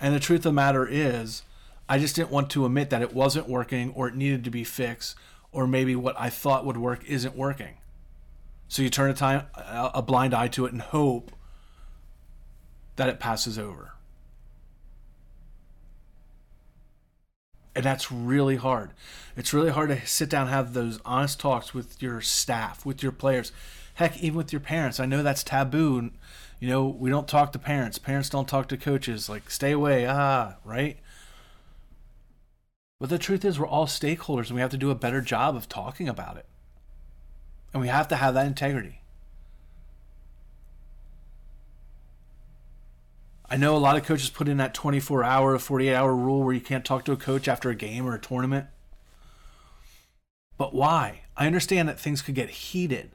And 0.00 0.14
the 0.14 0.20
truth 0.20 0.40
of 0.40 0.44
the 0.44 0.52
matter 0.52 0.86
is, 0.86 1.42
I 1.88 1.98
just 1.98 2.16
didn't 2.16 2.30
want 2.30 2.50
to 2.50 2.66
admit 2.66 2.90
that 2.90 3.02
it 3.02 3.14
wasn't 3.14 3.48
working 3.48 3.92
or 3.94 4.08
it 4.08 4.16
needed 4.16 4.42
to 4.44 4.50
be 4.50 4.64
fixed 4.64 5.16
or 5.52 5.66
maybe 5.66 5.94
what 5.94 6.16
I 6.18 6.30
thought 6.30 6.66
would 6.66 6.76
work 6.76 7.04
isn't 7.04 7.36
working. 7.36 7.76
So 8.68 8.82
you 8.82 8.90
turn 8.90 9.10
a, 9.10 9.14
time, 9.14 9.46
a 9.54 10.02
blind 10.02 10.34
eye 10.34 10.48
to 10.48 10.66
it 10.66 10.72
and 10.72 10.80
hope 10.80 11.30
that 12.96 13.08
it 13.08 13.20
passes 13.20 13.58
over. 13.58 13.92
And 17.74 17.84
that's 17.84 18.12
really 18.12 18.56
hard. 18.56 18.90
It's 19.36 19.54
really 19.54 19.70
hard 19.70 19.88
to 19.88 20.06
sit 20.06 20.28
down 20.28 20.42
and 20.42 20.50
have 20.50 20.74
those 20.74 21.00
honest 21.04 21.40
talks 21.40 21.72
with 21.72 22.02
your 22.02 22.20
staff, 22.20 22.84
with 22.84 23.02
your 23.02 23.12
players 23.12 23.50
Heck, 23.94 24.22
even 24.22 24.36
with 24.36 24.52
your 24.52 24.60
parents, 24.60 24.98
I 24.98 25.06
know 25.06 25.22
that's 25.22 25.44
taboo. 25.44 26.10
You 26.60 26.68
know, 26.68 26.86
we 26.86 27.10
don't 27.10 27.28
talk 27.28 27.52
to 27.52 27.58
parents. 27.58 27.98
Parents 27.98 28.30
don't 28.30 28.48
talk 28.48 28.68
to 28.68 28.76
coaches. 28.76 29.28
Like, 29.28 29.50
stay 29.50 29.72
away. 29.72 30.06
Ah, 30.06 30.56
right? 30.64 30.98
But 32.98 33.10
the 33.10 33.18
truth 33.18 33.44
is, 33.44 33.58
we're 33.58 33.66
all 33.66 33.86
stakeholders 33.86 34.46
and 34.46 34.54
we 34.54 34.60
have 34.60 34.70
to 34.70 34.78
do 34.78 34.90
a 34.90 34.94
better 34.94 35.20
job 35.20 35.56
of 35.56 35.68
talking 35.68 36.08
about 36.08 36.36
it. 36.36 36.46
And 37.72 37.82
we 37.82 37.88
have 37.88 38.08
to 38.08 38.16
have 38.16 38.34
that 38.34 38.46
integrity. 38.46 39.01
I 43.52 43.58
know 43.58 43.76
a 43.76 43.78
lot 43.78 43.98
of 43.98 44.04
coaches 44.06 44.30
put 44.30 44.48
in 44.48 44.56
that 44.56 44.72
24 44.72 45.22
hour, 45.22 45.58
48 45.58 45.94
hour 45.94 46.16
rule 46.16 46.42
where 46.42 46.54
you 46.54 46.60
can't 46.62 46.86
talk 46.86 47.04
to 47.04 47.12
a 47.12 47.18
coach 47.18 47.46
after 47.46 47.68
a 47.68 47.74
game 47.74 48.06
or 48.06 48.14
a 48.14 48.18
tournament. 48.18 48.68
But 50.56 50.74
why? 50.74 51.24
I 51.36 51.46
understand 51.46 51.86
that 51.86 52.00
things 52.00 52.22
could 52.22 52.34
get 52.34 52.48
heated. 52.48 53.10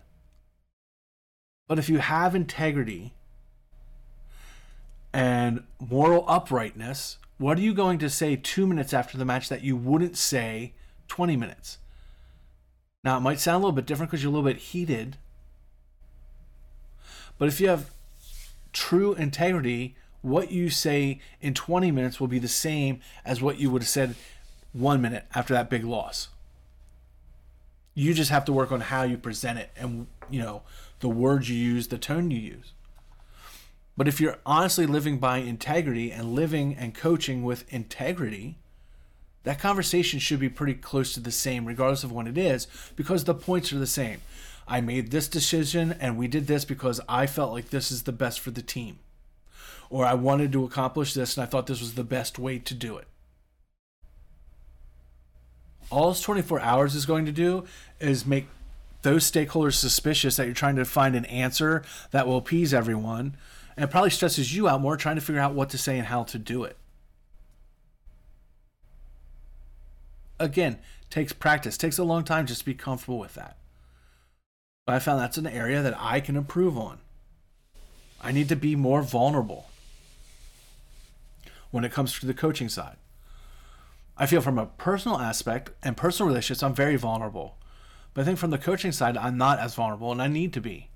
But 1.68 1.80
if 1.80 1.90
you 1.90 1.98
have 1.98 2.36
integrity 2.36 3.16
and 5.12 5.64
moral 5.80 6.24
uprightness, 6.28 7.18
what 7.40 7.58
are 7.58 7.62
you 7.62 7.74
going 7.74 7.98
to 7.98 8.08
say 8.08 8.36
two 8.36 8.68
minutes 8.68 8.94
after 8.94 9.18
the 9.18 9.26
match 9.26 9.50
that 9.50 9.64
you 9.64 9.76
wouldn't 9.76 10.18
say 10.18 10.74
20 11.08 11.36
minutes? 11.36 11.80
Now, 13.04 13.18
it 13.18 13.22
might 13.22 13.40
sound 13.40 13.56
a 13.56 13.66
little 13.66 13.72
bit 13.72 13.88
different 13.88 14.12
because 14.12 14.22
you're 14.22 14.32
a 14.32 14.36
little 14.36 14.48
bit 14.48 14.62
heated. 14.62 15.18
But 17.40 17.48
if 17.48 17.60
you 17.60 17.70
have 17.70 17.90
true 18.72 19.16
integrity, 19.16 19.96
what 20.28 20.52
you 20.52 20.70
say 20.70 21.20
in 21.42 21.54
20 21.54 21.92
minutes 21.92 22.20
will 22.20 22.28
be 22.28 22.40
the 22.40 22.48
same 22.48 23.00
as 23.26 23.42
what 23.42 23.60
you 23.60 23.70
would 23.72 23.82
have 23.82 23.90
said 23.90 24.16
one 24.74 25.02
minute 25.02 25.26
after 25.34 25.54
that 25.54 25.70
big 25.70 25.84
loss. 25.84 26.28
You 27.94 28.14
just 28.14 28.30
have 28.30 28.46
to 28.46 28.54
work 28.54 28.72
on 28.72 28.82
how 28.82 29.04
you 29.04 29.18
present 29.18 29.58
it 29.58 29.72
and, 29.76 30.08
you 30.30 30.40
know, 30.40 30.62
the 31.00 31.10
words 31.10 31.50
you 31.50 31.56
use, 31.56 31.88
the 31.88 31.98
tone 31.98 32.30
you 32.30 32.40
use. 32.40 32.74
But 33.96 34.08
if 34.08 34.22
you're 34.22 34.38
honestly 34.46 34.86
living 34.86 35.18
by 35.18 35.38
integrity 35.38 36.12
and 36.12 36.34
living 36.34 36.76
and 36.76 36.94
coaching 36.94 37.44
with 37.44 37.72
integrity, 37.74 38.58
that 39.44 39.60
conversation 39.60 40.20
should 40.20 40.40
be 40.40 40.50
pretty 40.50 40.76
close 40.76 41.14
to 41.14 41.20
the 41.20 41.32
same, 41.32 41.66
regardless 41.66 42.04
of 42.04 42.12
when 42.12 42.28
it 42.28 42.38
is, 42.38 42.68
because 42.96 43.24
the 43.24 43.34
points 43.34 43.74
are 43.74 43.80
the 43.80 43.88
same. 43.88 44.22
I 44.68 44.82
made 44.82 45.10
this 45.10 45.28
decision 45.28 45.96
and 46.00 46.18
we 46.18 46.28
did 46.28 46.46
this 46.46 46.66
because 46.66 47.00
I 47.08 47.26
felt 47.26 47.54
like 47.54 47.70
this 47.70 47.92
is 47.92 48.04
the 48.04 48.12
best 48.12 48.40
for 48.40 48.52
the 48.52 48.62
team. 48.62 49.00
Or 49.90 50.06
I 50.06 50.14
wanted 50.14 50.52
to 50.52 50.66
accomplish 50.66 51.14
this 51.14 51.38
and 51.38 51.44
I 51.44 51.48
thought 51.48 51.68
this 51.68 51.80
was 51.80 51.96
the 51.96 52.04
best 52.04 52.38
way 52.38 52.60
to 52.60 52.74
do 52.74 52.98
it. 52.98 53.08
All 55.90 56.14
24 56.14 56.60
hours 56.60 56.96
is 56.96 57.06
going 57.06 57.26
to 57.26 57.32
do 57.32 57.66
is 58.00 58.26
make 58.26 58.48
those 59.04 59.30
stakeholders 59.30 59.76
suspicious 59.76 60.36
that 60.36 60.46
you're 60.46 60.54
trying 60.54 60.76
to 60.76 60.86
find 60.86 61.16
an 61.16 61.26
answer 61.26 61.84
that 62.12 62.28
will 62.28 62.38
appease 62.38 62.74
everyone. 62.74 63.38
And 63.76 63.86
it 63.86 63.92
probably 63.92 64.10
stresses 64.10 64.54
you 64.54 64.68
out 64.68 64.82
more 64.82 64.98
trying 64.98 65.16
to 65.16 65.22
figure 65.22 65.42
out 65.42 65.54
what 65.54 65.70
to 65.70 65.78
say 65.78 65.98
and 65.98 66.08
how 66.08 66.24
to 66.24 66.38
do 66.38 66.64
it. 66.64 66.76
Again, 70.40 70.80
takes 71.10 71.32
practice, 71.32 71.78
takes 71.78 71.98
a 71.98 72.04
long 72.04 72.24
time 72.24 72.46
just 72.46 72.60
to 72.62 72.66
be 72.66 72.74
comfortable 72.74 73.18
with 73.18 73.36
that. 73.36 73.58
But 74.86 74.96
I 74.96 75.00
found 75.00 75.22
that's 75.22 75.38
an 75.38 75.48
area 75.48 75.82
that 75.82 75.96
I 75.98 76.20
can 76.20 76.36
improve 76.36 76.78
on. 76.78 77.00
I 78.22 78.32
need 78.32 78.50
to 78.50 78.56
be 78.56 78.76
more 78.76 79.02
vulnerable 79.02 79.68
when 81.72 81.84
it 81.84 81.92
comes 81.92 82.20
to 82.20 82.26
the 82.26 82.34
coaching 82.34 82.70
side. 82.70 82.98
I 84.18 84.26
feel 84.26 84.42
from 84.42 84.58
a 84.58 84.66
personal 84.66 85.20
aspect 85.20 85.72
and 85.84 85.96
personal 85.96 86.28
relationships, 86.28 86.64
I'm 86.64 86.74
very 86.74 86.96
vulnerable. 86.96 87.58
But 88.14 88.22
I 88.22 88.26
think 88.26 88.40
from 88.40 88.50
the 88.50 88.58
coaching 88.58 88.92
side, 88.92 89.16
I'm 89.16 89.38
not 89.38 89.60
as 89.60 89.76
vulnerable, 89.76 90.12
and 90.12 90.22
I 90.22 90.28
need 90.28 90.54
to 90.54 90.62
be. 90.62 90.90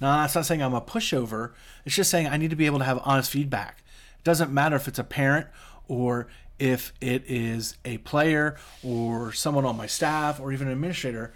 Now, 0.00 0.20
that's 0.20 0.34
not 0.34 0.44
saying 0.44 0.62
I'm 0.62 0.74
a 0.74 0.80
pushover. 0.80 1.52
It's 1.86 1.94
just 1.94 2.10
saying 2.10 2.26
I 2.26 2.36
need 2.36 2.50
to 2.50 2.56
be 2.56 2.66
able 2.66 2.80
to 2.80 2.84
have 2.84 3.00
honest 3.02 3.30
feedback. 3.30 3.82
It 4.18 4.24
doesn't 4.24 4.52
matter 4.52 4.76
if 4.76 4.86
it's 4.86 4.98
a 4.98 5.04
parent 5.04 5.46
or 5.88 6.28
if 6.58 6.92
it 7.00 7.24
is 7.26 7.76
a 7.84 7.98
player 7.98 8.56
or 8.82 9.32
someone 9.32 9.64
on 9.64 9.76
my 9.76 9.86
staff 9.86 10.38
or 10.38 10.52
even 10.52 10.66
an 10.66 10.74
administrator. 10.74 11.32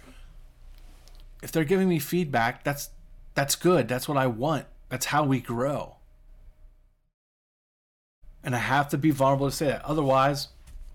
If 1.41 1.51
they're 1.51 1.63
giving 1.63 1.89
me 1.89 1.97
feedback, 1.97 2.63
that's 2.63 2.89
that's 3.33 3.55
good. 3.55 3.87
That's 3.87 4.07
what 4.07 4.17
I 4.17 4.27
want. 4.27 4.65
That's 4.89 5.07
how 5.07 5.23
we 5.23 5.39
grow. 5.39 5.95
And 8.43 8.55
I 8.55 8.59
have 8.59 8.89
to 8.89 8.97
be 8.97 9.11
vulnerable 9.11 9.49
to 9.49 9.55
say 9.55 9.67
that. 9.67 9.85
Otherwise, 9.85 10.47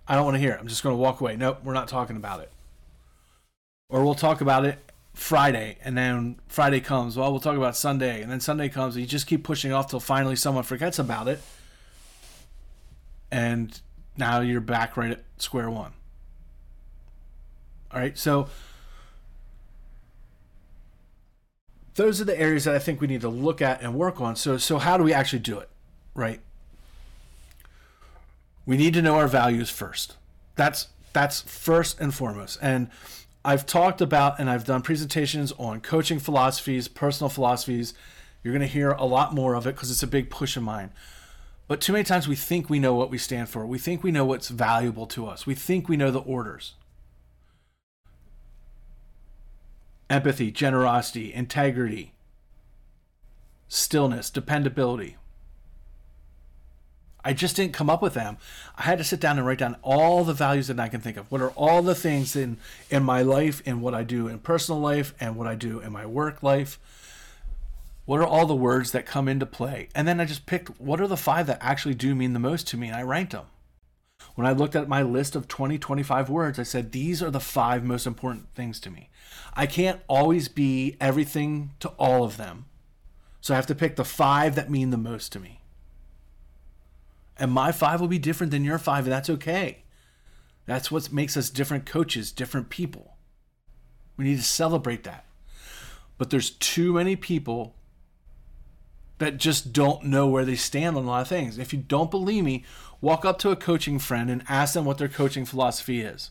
I 0.09 0.15
don't 0.15 0.25
want 0.25 0.35
to 0.35 0.41
hear 0.41 0.53
it. 0.53 0.61
I'm 0.61 0.69
just 0.69 0.83
going 0.83 0.95
to 0.95 1.01
walk 1.01 1.21
away. 1.21 1.37
Nope, 1.37 1.61
we're 1.65 1.75
not 1.75 1.89
talking 1.89 2.17
about 2.17 2.41
it 2.41 2.51
or 3.89 4.05
we'll 4.05 4.15
talk 4.15 4.41
about 4.41 4.65
it 4.65 4.79
Friday, 5.15 5.79
and 5.83 5.97
then 5.97 6.37
Friday 6.49 6.81
comes. 6.81 7.17
Well, 7.17 7.31
we'll 7.31 7.41
talk 7.41 7.57
about 7.57 7.77
Sunday, 7.77 8.21
and 8.23 8.31
then 8.31 8.41
Sunday 8.41 8.69
comes. 8.69 8.97
And 8.97 9.03
you 9.03 9.09
just 9.09 9.27
keep 9.27 9.45
pushing 9.45 9.73
off 9.73 9.91
till 9.91 10.01
finally 10.01 10.37
someone 10.37 10.65
forgets 10.65 10.99
about 10.99 11.29
it, 11.29 11.41
and 13.31 13.81
now 14.17 14.41
you're 14.41 14.61
back 14.61 14.97
right 14.97 15.13
at 15.13 15.25
square 15.39 15.71
one. 15.71 15.93
All 17.93 18.01
right, 18.01 18.19
so 18.19 18.49
those 21.95 22.21
are 22.21 22.25
the 22.25 22.39
areas 22.39 22.65
that 22.65 22.75
I 22.75 22.79
think 22.79 23.01
we 23.01 23.07
need 23.07 23.23
to 23.23 23.29
look 23.29 23.63
at 23.63 23.81
and 23.81 23.95
work 23.95 24.21
on. 24.21 24.37
So, 24.37 24.59
so 24.59 24.79
how 24.79 24.99
do 24.99 25.05
we 25.05 25.15
actually 25.15 25.39
do 25.39 25.59
it? 25.59 25.71
Right. 26.15 26.41
We 28.67 28.77
need 28.77 28.95
to 28.95 29.03
know 29.03 29.17
our 29.17 29.29
values 29.29 29.71
first. 29.71 30.17
That's 30.57 30.89
that's 31.13 31.41
first 31.41 31.99
and 32.01 32.13
foremost. 32.13 32.59
And 32.61 32.91
I've 33.45 33.65
talked 33.65 34.01
about 34.01 34.39
and 34.39 34.51
I've 34.51 34.65
done 34.65 34.83
presentations 34.83 35.53
on 35.53 35.81
coaching 35.81 36.19
philosophies, 36.19 36.89
personal 36.89 37.31
philosophies. 37.31 37.95
You're 38.43 38.53
going 38.53 38.61
to 38.61 38.67
hear 38.67 38.91
a 38.91 39.05
lot 39.05 39.33
more 39.33 39.55
of 39.55 39.67
it 39.67 39.75
because 39.75 39.91
it's 39.91 40.03
a 40.03 40.09
big 40.09 40.31
push 40.31 40.57
of 40.57 40.63
mine. 40.65 40.91
But 41.69 41.81
too 41.81 41.93
many 41.93 42.05
times 42.05 42.29
we 42.29 42.37
think 42.37 42.69
we 42.69 42.79
know 42.79 42.95
what 42.95 43.11
we 43.11 43.19
stand 43.19 43.49
for. 43.49 43.67
We 43.67 43.79
think 43.79 44.03
we 44.03 44.13
know 44.13 44.25
what's 44.25 44.49
valuable 44.49 45.07
to 45.07 45.27
us. 45.27 45.47
We 45.47 45.55
think 45.55 45.89
we 45.89 45.97
know 45.97 46.11
the 46.11 46.21
orders. 46.21 46.75
Empathy, 50.09 50.53
generosity, 50.53 51.33
integrity, 51.33 52.13
stillness, 53.69 54.31
dependability. 54.31 55.17
I 57.27 57.33
just 57.33 57.57
didn't 57.57 57.73
come 57.73 57.91
up 57.91 58.03
with 58.03 58.15
them. 58.15 58.37
I 58.77 58.83
had 58.83 58.99
to 58.99 59.05
sit 59.05 59.19
down 59.19 59.37
and 59.37 59.45
write 59.45 59.59
down 59.59 59.75
all 59.83 60.23
the 60.23 60.33
values 60.33 60.69
that 60.69 60.79
I 60.79 60.87
can 60.87 61.01
think 61.01 61.17
of. 61.17 61.29
What 61.29 61.41
are 61.41 61.51
all 61.51 61.83
the 61.83 61.97
things 61.97 62.37
in 62.37 62.57
in 62.89 63.03
my 63.03 63.23
life 63.23 63.61
and 63.67 63.83
what 63.83 63.95
I 63.95 64.05
do 64.05 64.29
in 64.29 64.39
personal 64.39 64.81
life 64.81 65.13
and 65.19 65.35
what 65.35 65.49
I 65.49 65.57
do 65.57 65.81
in 65.81 65.91
my 65.91 66.07
work 66.07 66.45
life? 66.45 66.79
What 68.05 68.21
are 68.21 68.27
all 68.27 68.47
the 68.47 68.55
words 68.55 68.93
that 68.93 69.07
come 69.07 69.27
into 69.27 69.45
play? 69.45 69.89
And 69.93 70.07
then 70.07 70.21
I 70.21 70.25
just 70.25 70.47
picked 70.47 70.81
what 70.81 71.01
are 71.01 71.09
the 71.09 71.17
five 71.17 71.49
that 71.49 71.59
actually 71.61 71.97
do 71.97 72.15
mean 72.15 72.33
the 72.33 72.39
most 72.39 72.69
to 72.69 72.77
me, 72.77 72.87
and 72.87 72.97
I 72.97 73.03
ranked 73.03 73.33
them. 73.33 73.47
When 74.37 74.47
I 74.47 74.53
looked 74.53 74.77
at 74.77 74.89
my 74.89 75.03
list 75.03 75.35
of 75.35 75.49
20, 75.49 75.79
25 75.79 76.31
words, 76.31 76.61
I 76.61 76.63
said, 76.63 76.93
these 76.93 77.25
are 77.25 77.31
the 77.33 77.41
five 77.41 77.83
most 77.83 78.07
important 78.07 78.55
things 78.55 78.79
to 78.81 78.91
me. 78.91 79.11
I 79.55 79.67
can't 79.67 80.01
always 80.07 80.47
be 80.47 80.97
everything 81.01 81.73
to 81.81 81.89
all 81.99 82.23
of 82.23 82.37
them. 82.37 82.67
So 83.41 83.53
I 83.53 83.57
have 83.57 83.67
to 83.67 83.75
pick 83.75 83.97
the 83.97 84.05
five 84.05 84.55
that 84.55 84.71
mean 84.71 84.91
the 84.91 84.97
most 84.97 85.33
to 85.33 85.41
me. 85.41 85.63
And 87.39 87.53
my 87.53 87.73
five 87.73 88.01
will 88.01 88.09
be 88.09 88.19
different 88.19 88.51
than 88.51 88.65
your 88.65 88.79
five, 88.79 89.05
and 89.05 89.13
that's 89.13 89.31
okay. 89.31 89.85
That's 90.65 90.91
what 90.91 91.13
makes 91.13 91.37
us 91.37 91.51
different 91.51 91.87
coaches, 91.87 92.33
different 92.33 92.71
people. 92.71 93.17
We 94.17 94.25
need 94.25 94.37
to 94.37 94.43
celebrate 94.43 95.05
that. 95.05 95.27
But 96.19 96.31
there's 96.31 96.51
too 96.51 96.95
many 96.95 97.15
people 97.15 97.77
that 99.19 99.39
just 99.39 99.73
don't 99.73 100.05
know 100.05 100.27
where 100.27 100.45
they 100.45 100.57
stand 100.57 100.97
on 100.97 101.05
a 101.05 101.07
lot 101.07 101.23
of 101.23 101.29
things. 101.29 101.59
If 101.59 101.73
you 101.73 101.79
don't 101.79 102.11
believe 102.11 102.45
me, 102.45 102.65
walk 103.01 103.25
up 103.25 103.39
to 103.41 103.51
a 103.51 103.57
coaching 103.57 103.99
friend 103.99 104.31
and 104.31 104.43
ask 104.49 104.75
them 104.75 104.85
what 104.85 104.99
their 104.99 105.09
coaching 105.09 105.45
philosophy 105.45 106.01
is. 106.01 106.31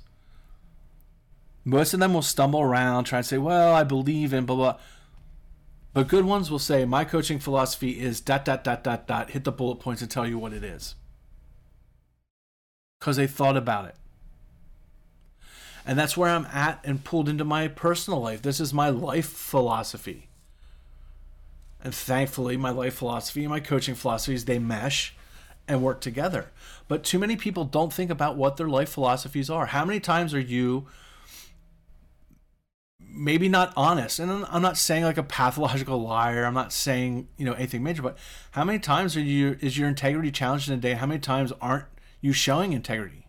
Most 1.64 1.94
of 1.94 2.00
them 2.00 2.14
will 2.14 2.22
stumble 2.22 2.62
around, 2.62 3.06
try 3.06 3.20
to 3.20 3.24
say, 3.24 3.40
well, 3.40 3.74
I 3.74 3.84
believe 3.84 4.34
in 4.34 4.46
blah, 4.46 4.56
blah. 4.56 4.78
But 5.96 6.10
good 6.10 6.26
ones 6.26 6.52
will 6.52 6.60
say, 6.60 6.84
my 6.84 7.06
coaching 7.06 7.40
philosophy 7.40 8.02
is 8.02 8.20
dot, 8.20 8.44
dot, 8.44 8.66
dot, 8.66 8.84
dot, 8.84 9.08
dot, 9.08 9.30
hit 9.30 9.46
the 9.46 9.52
bullet 9.52 9.78
points 9.78 10.02
and 10.02 10.12
tell 10.12 10.28
you 10.28 10.38
what 10.38 10.52
it 10.52 10.62
is. 10.62 10.96
Because 13.00 13.16
they 13.16 13.28
thought 13.28 13.56
about 13.56 13.86
it. 13.86 13.96
And 15.86 15.98
that's 15.98 16.18
where 16.18 16.30
I'm 16.30 16.48
at 16.48 16.82
and 16.84 17.06
pulled 17.06 17.30
into 17.30 17.46
my 17.46 17.70
personal 17.70 18.20
life. 18.20 18.42
This 18.42 18.60
is 18.60 18.74
my 18.74 18.90
life 18.90 19.30
philosophy. 19.30 20.28
And 21.82 21.96
thankfully, 21.96 22.58
my 22.58 22.72
life 22.72 22.96
philosophy 22.96 23.46
and 23.46 23.50
my 23.50 23.62
coaching 23.62 23.96
philosophies, 23.96 24.44
they 24.44 24.60
mesh 24.60 25.16
and 25.66 25.82
work 25.82 26.02
together. 26.02 26.52
But 26.90 27.06
too 27.06 27.20
many 27.20 27.38
people 27.38 27.64
don't 27.64 27.94
think 27.94 28.12
about 28.12 28.36
what 28.36 28.58
their 28.58 28.68
life 28.68 28.90
philosophies 28.90 29.50
are. 29.50 29.68
How 29.68 29.86
many 29.86 30.02
times 30.02 30.34
are 30.34 30.40
you 30.42 30.88
maybe 33.16 33.50
not 33.50 33.74
honest? 33.76 34.20
And 34.20 34.46
I'm 34.50 34.62
not 34.62 34.78
saying 34.78 35.04
like 35.04 35.18
a 35.18 35.24
pathological 35.24 36.02
liar. 36.02 36.46
I'm 36.46 36.54
not 36.54 36.74
saying, 36.74 37.28
you 37.38 37.46
know, 37.46 37.54
anything 37.54 37.84
major, 37.84 38.02
but 38.02 38.18
how 38.52 38.64
many 38.64 38.80
times 38.80 39.16
are 39.16 39.22
you 39.22 39.58
is 39.62 39.78
your 39.78 39.88
integrity 39.88 40.32
challenged 40.32 40.70
in 40.70 40.76
a 40.76 40.82
day? 40.82 40.94
How 40.94 41.06
many 41.06 41.20
times 41.20 41.52
aren't 41.62 41.86
you 42.22 42.34
showing 42.34 42.74
integrity? 42.74 43.28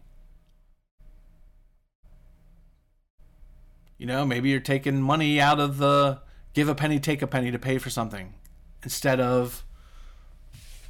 You 3.98 4.06
know, 4.06 4.26
maybe 4.26 4.50
you're 4.50 4.60
taking 4.60 5.00
money 5.00 5.40
out 5.40 5.58
of 5.58 5.78
the 5.78 6.20
give 6.52 6.68
a 6.68 6.74
penny, 6.74 6.98
take 7.00 7.22
a 7.22 7.26
penny 7.26 7.50
to 7.50 7.58
pay 7.58 7.78
for 7.78 7.90
something 7.90 8.34
instead 8.82 9.20
of 9.20 9.64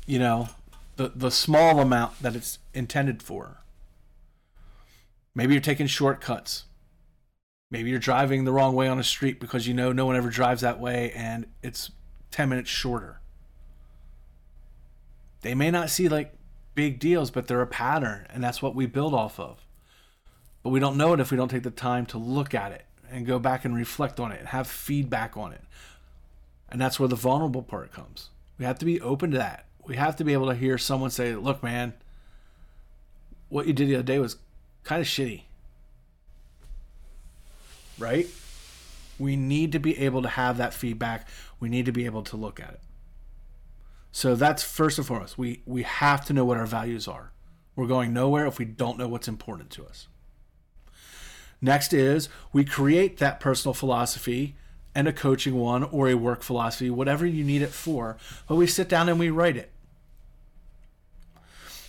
you 0.06 0.18
know 0.18 0.48
the 0.96 1.12
the 1.14 1.30
small 1.30 1.80
amount 1.80 2.20
that 2.20 2.34
it's 2.34 2.58
intended 2.74 3.22
for. 3.22 3.58
Maybe 5.34 5.52
you're 5.52 5.60
taking 5.60 5.86
shortcuts. 5.86 6.64
Maybe 7.70 7.90
you're 7.90 7.98
driving 7.98 8.44
the 8.44 8.52
wrong 8.52 8.74
way 8.74 8.88
on 8.88 8.98
a 8.98 9.04
street 9.04 9.40
because 9.40 9.66
you 9.66 9.74
know 9.74 9.92
no 9.92 10.06
one 10.06 10.16
ever 10.16 10.30
drives 10.30 10.60
that 10.60 10.78
way 10.78 11.10
and 11.12 11.46
it's 11.62 11.90
10 12.30 12.48
minutes 12.48 12.70
shorter. 12.70 13.20
They 15.42 15.54
may 15.54 15.70
not 15.70 15.90
see 15.90 16.08
like 16.08 16.34
big 16.74 17.00
deals, 17.00 17.30
but 17.30 17.48
they're 17.48 17.62
a 17.62 17.66
pattern 17.66 18.26
and 18.30 18.42
that's 18.42 18.62
what 18.62 18.74
we 18.74 18.86
build 18.86 19.14
off 19.14 19.40
of. 19.40 19.66
But 20.62 20.70
we 20.70 20.80
don't 20.80 20.96
know 20.96 21.12
it 21.12 21.20
if 21.20 21.30
we 21.30 21.36
don't 21.36 21.50
take 21.50 21.64
the 21.64 21.70
time 21.70 22.06
to 22.06 22.18
look 22.18 22.54
at 22.54 22.72
it 22.72 22.84
and 23.10 23.26
go 23.26 23.38
back 23.38 23.64
and 23.64 23.74
reflect 23.74 24.20
on 24.20 24.32
it 24.32 24.38
and 24.38 24.48
have 24.48 24.66
feedback 24.66 25.36
on 25.36 25.52
it. 25.52 25.62
And 26.68 26.80
that's 26.80 26.98
where 26.98 27.08
the 27.08 27.16
vulnerable 27.16 27.62
part 27.62 27.92
comes. 27.92 28.30
We 28.58 28.64
have 28.64 28.78
to 28.78 28.84
be 28.84 29.00
open 29.00 29.32
to 29.32 29.38
that. 29.38 29.66
We 29.84 29.96
have 29.96 30.16
to 30.16 30.24
be 30.24 30.32
able 30.32 30.48
to 30.48 30.54
hear 30.54 30.78
someone 30.78 31.10
say, 31.10 31.34
look, 31.34 31.62
man, 31.62 31.94
what 33.48 33.66
you 33.66 33.72
did 33.72 33.88
the 33.88 33.94
other 33.96 34.02
day 34.02 34.18
was 34.18 34.36
kind 34.82 35.00
of 35.00 35.06
shitty. 35.06 35.42
Right? 37.98 38.28
We 39.18 39.36
need 39.36 39.72
to 39.72 39.78
be 39.78 39.98
able 39.98 40.22
to 40.22 40.28
have 40.28 40.58
that 40.58 40.74
feedback. 40.74 41.26
We 41.58 41.68
need 41.68 41.86
to 41.86 41.92
be 41.92 42.04
able 42.04 42.22
to 42.24 42.36
look 42.36 42.60
at 42.60 42.70
it. 42.70 42.80
So 44.12 44.34
that's 44.34 44.62
first 44.62 44.98
and 44.98 45.06
foremost. 45.06 45.36
We 45.36 45.62
we 45.66 45.82
have 45.82 46.24
to 46.26 46.32
know 46.32 46.44
what 46.44 46.56
our 46.56 46.66
values 46.66 47.06
are. 47.08 47.32
We're 47.74 47.86
going 47.86 48.12
nowhere 48.12 48.46
if 48.46 48.58
we 48.58 48.64
don't 48.64 48.98
know 48.98 49.08
what's 49.08 49.28
important 49.28 49.70
to 49.72 49.84
us. 49.84 50.08
Next 51.60 51.92
is 51.92 52.28
we 52.52 52.64
create 52.64 53.18
that 53.18 53.40
personal 53.40 53.74
philosophy 53.74 54.56
and 54.94 55.06
a 55.06 55.12
coaching 55.12 55.54
one 55.54 55.84
or 55.84 56.08
a 56.08 56.14
work 56.14 56.42
philosophy, 56.42 56.88
whatever 56.88 57.26
you 57.26 57.44
need 57.44 57.60
it 57.60 57.70
for. 57.70 58.16
But 58.48 58.56
we 58.56 58.66
sit 58.66 58.88
down 58.88 59.10
and 59.10 59.18
we 59.18 59.28
write 59.28 59.56
it. 59.56 59.70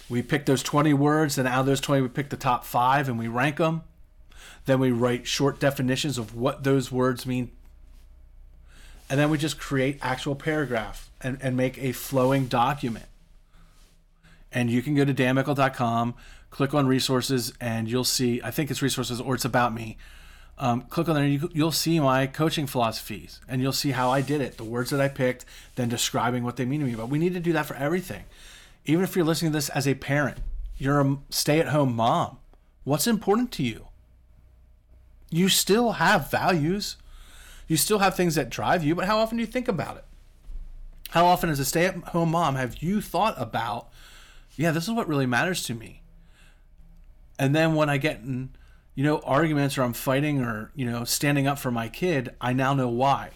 We 0.09 0.21
pick 0.21 0.45
those 0.45 0.63
20 0.63 0.93
words, 0.93 1.37
and 1.37 1.47
out 1.47 1.61
of 1.61 1.65
those 1.65 1.81
20, 1.81 2.01
we 2.01 2.07
pick 2.07 2.29
the 2.29 2.37
top 2.37 2.65
five 2.65 3.09
and 3.09 3.17
we 3.17 3.27
rank 3.27 3.57
them. 3.57 3.83
Then 4.67 4.79
we 4.79 4.91
write 4.91 5.25
short 5.25 5.59
definitions 5.59 6.19
of 6.19 6.35
what 6.35 6.63
those 6.63 6.91
words 6.91 7.25
mean. 7.25 7.49
And 9.09 9.19
then 9.19 9.31
we 9.31 9.39
just 9.39 9.59
create 9.59 9.97
actual 10.03 10.35
paragraph 10.35 11.09
and, 11.21 11.39
and 11.41 11.57
make 11.57 11.79
a 11.79 11.91
flowing 11.93 12.45
document. 12.45 13.05
And 14.51 14.69
you 14.69 14.83
can 14.83 14.93
go 14.93 15.03
to 15.03 15.13
danmickle.com, 15.13 16.13
click 16.51 16.75
on 16.75 16.85
resources, 16.85 17.51
and 17.59 17.89
you'll 17.89 18.03
see, 18.03 18.41
I 18.43 18.51
think 18.51 18.69
it's 18.69 18.83
resources 18.83 19.19
or 19.19 19.33
it's 19.33 19.45
about 19.45 19.73
me 19.73 19.97
um, 20.59 20.81
click 20.81 21.07
on 21.07 21.15
there 21.15 21.25
you, 21.25 21.49
you'll 21.53 21.71
see 21.71 21.99
my 21.99 22.27
coaching 22.27 22.67
philosophies 22.67 23.39
and 23.47 23.61
you'll 23.61 23.71
see 23.71 23.91
how 23.91 24.09
i 24.09 24.21
did 24.21 24.41
it 24.41 24.57
the 24.57 24.63
words 24.63 24.89
that 24.89 24.99
i 24.99 25.07
picked 25.07 25.45
then 25.75 25.89
describing 25.89 26.43
what 26.43 26.55
they 26.55 26.65
mean 26.65 26.79
to 26.79 26.85
me 26.85 26.95
but 26.95 27.09
we 27.09 27.19
need 27.19 27.33
to 27.33 27.39
do 27.39 27.53
that 27.53 27.65
for 27.65 27.75
everything 27.75 28.23
even 28.85 29.03
if 29.03 29.15
you're 29.15 29.25
listening 29.25 29.51
to 29.51 29.57
this 29.57 29.69
as 29.69 29.87
a 29.87 29.93
parent 29.95 30.37
you're 30.77 30.99
a 30.99 31.17
stay-at-home 31.29 31.95
mom 31.95 32.37
what's 32.83 33.07
important 33.07 33.51
to 33.51 33.63
you 33.63 33.87
you 35.29 35.49
still 35.49 35.93
have 35.93 36.31
values 36.31 36.97
you 37.67 37.77
still 37.77 37.99
have 37.99 38.15
things 38.15 38.35
that 38.35 38.49
drive 38.49 38.83
you 38.83 38.95
but 38.95 39.05
how 39.05 39.17
often 39.17 39.37
do 39.37 39.41
you 39.41 39.47
think 39.47 39.67
about 39.67 39.97
it 39.97 40.05
how 41.09 41.25
often 41.25 41.49
as 41.49 41.59
a 41.59 41.65
stay-at-home 41.65 42.31
mom 42.31 42.55
have 42.55 42.81
you 42.81 43.01
thought 43.01 43.35
about 43.37 43.89
yeah 44.55 44.71
this 44.71 44.87
is 44.87 44.93
what 44.93 45.07
really 45.07 45.25
matters 45.25 45.63
to 45.63 45.73
me 45.73 46.01
and 47.37 47.55
then 47.55 47.75
when 47.75 47.89
i 47.89 47.97
get 47.97 48.19
in 48.19 48.49
you 48.97 49.03
know, 49.03 49.19
arguments 49.19 49.77
or 49.77 49.83
I'm 49.83 49.93
fighting 49.93 50.41
or, 50.41 50.71
you 50.73 50.83
know, 50.89 51.03
standing 51.03 51.45
up 51.45 51.59
for 51.59 51.69
my 51.69 51.87
kid, 51.87 52.33
I 52.41 52.51
now 52.51 52.73
know 52.73 52.89
why. 52.89 53.29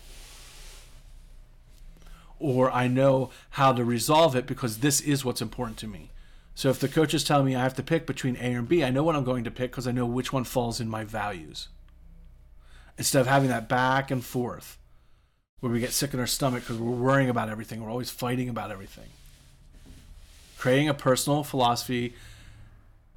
Or 2.39 2.71
I 2.71 2.87
know 2.87 3.29
how 3.51 3.71
to 3.71 3.85
resolve 3.85 4.35
it 4.35 4.47
because 4.47 4.79
this 4.79 5.01
is 5.01 5.23
what's 5.23 5.39
important 5.39 5.77
to 5.77 5.87
me. 5.87 6.09
So 6.55 6.69
if 6.69 6.79
the 6.79 6.87
coach 6.87 7.13
is 7.13 7.23
telling 7.23 7.45
me 7.45 7.55
I 7.55 7.61
have 7.61 7.75
to 7.75 7.83
pick 7.83 8.07
between 8.07 8.37
A 8.37 8.53
and 8.53 8.67
B, 8.67 8.83
I 8.83 8.89
know 8.89 9.03
what 9.03 9.15
I'm 9.15 9.23
going 9.23 9.43
to 9.43 9.51
pick 9.51 9.69
because 9.69 9.85
I 9.85 9.91
know 9.91 10.07
which 10.07 10.33
one 10.33 10.45
falls 10.45 10.81
in 10.81 10.89
my 10.89 11.03
values. 11.03 11.67
Instead 12.97 13.21
of 13.21 13.27
having 13.27 13.49
that 13.49 13.67
back 13.67 14.11
and 14.11 14.23
forth 14.23 14.77
where 15.59 15.71
we 15.71 15.79
get 15.79 15.91
sick 15.91 16.13
in 16.13 16.19
our 16.19 16.27
stomach 16.27 16.63
because 16.63 16.77
we're 16.77 16.91
worrying 16.91 17.29
about 17.29 17.49
everything, 17.49 17.83
we're 17.83 17.89
always 17.89 18.09
fighting 18.09 18.49
about 18.49 18.71
everything. 18.71 19.09
Creating 20.57 20.89
a 20.89 20.93
personal 20.93 21.43
philosophy 21.43 22.13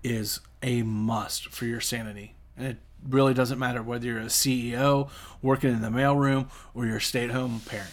is 0.02 0.40
a 0.62 0.82
must 0.82 1.48
for 1.48 1.66
your 1.66 1.80
sanity. 1.80 2.34
And 2.56 2.66
it 2.66 2.76
really 3.06 3.34
doesn't 3.34 3.58
matter 3.58 3.82
whether 3.82 4.06
you're 4.06 4.20
a 4.20 4.26
CEO 4.26 5.08
working 5.42 5.70
in 5.70 5.82
the 5.82 5.88
mailroom 5.88 6.48
or 6.74 6.86
you're 6.86 6.98
a 6.98 7.02
stay 7.02 7.24
at 7.24 7.30
home 7.30 7.60
parent. 7.66 7.90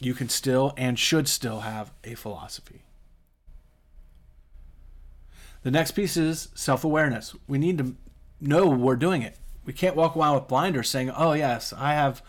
You 0.00 0.14
can 0.14 0.28
still 0.28 0.72
and 0.76 0.98
should 0.98 1.28
still 1.28 1.60
have 1.60 1.92
a 2.02 2.14
philosophy. 2.14 2.82
The 5.62 5.70
next 5.70 5.92
piece 5.92 6.16
is 6.16 6.48
self 6.54 6.82
awareness. 6.82 7.34
We 7.46 7.58
need 7.58 7.78
to 7.78 7.94
know 8.40 8.66
we're 8.66 8.96
doing 8.96 9.22
it. 9.22 9.36
We 9.64 9.72
can't 9.72 9.96
walk 9.96 10.16
around 10.16 10.34
with 10.34 10.48
blinders 10.48 10.88
saying, 10.88 11.10
oh, 11.10 11.32
yes, 11.32 11.72
I 11.72 11.94
have 11.94 12.22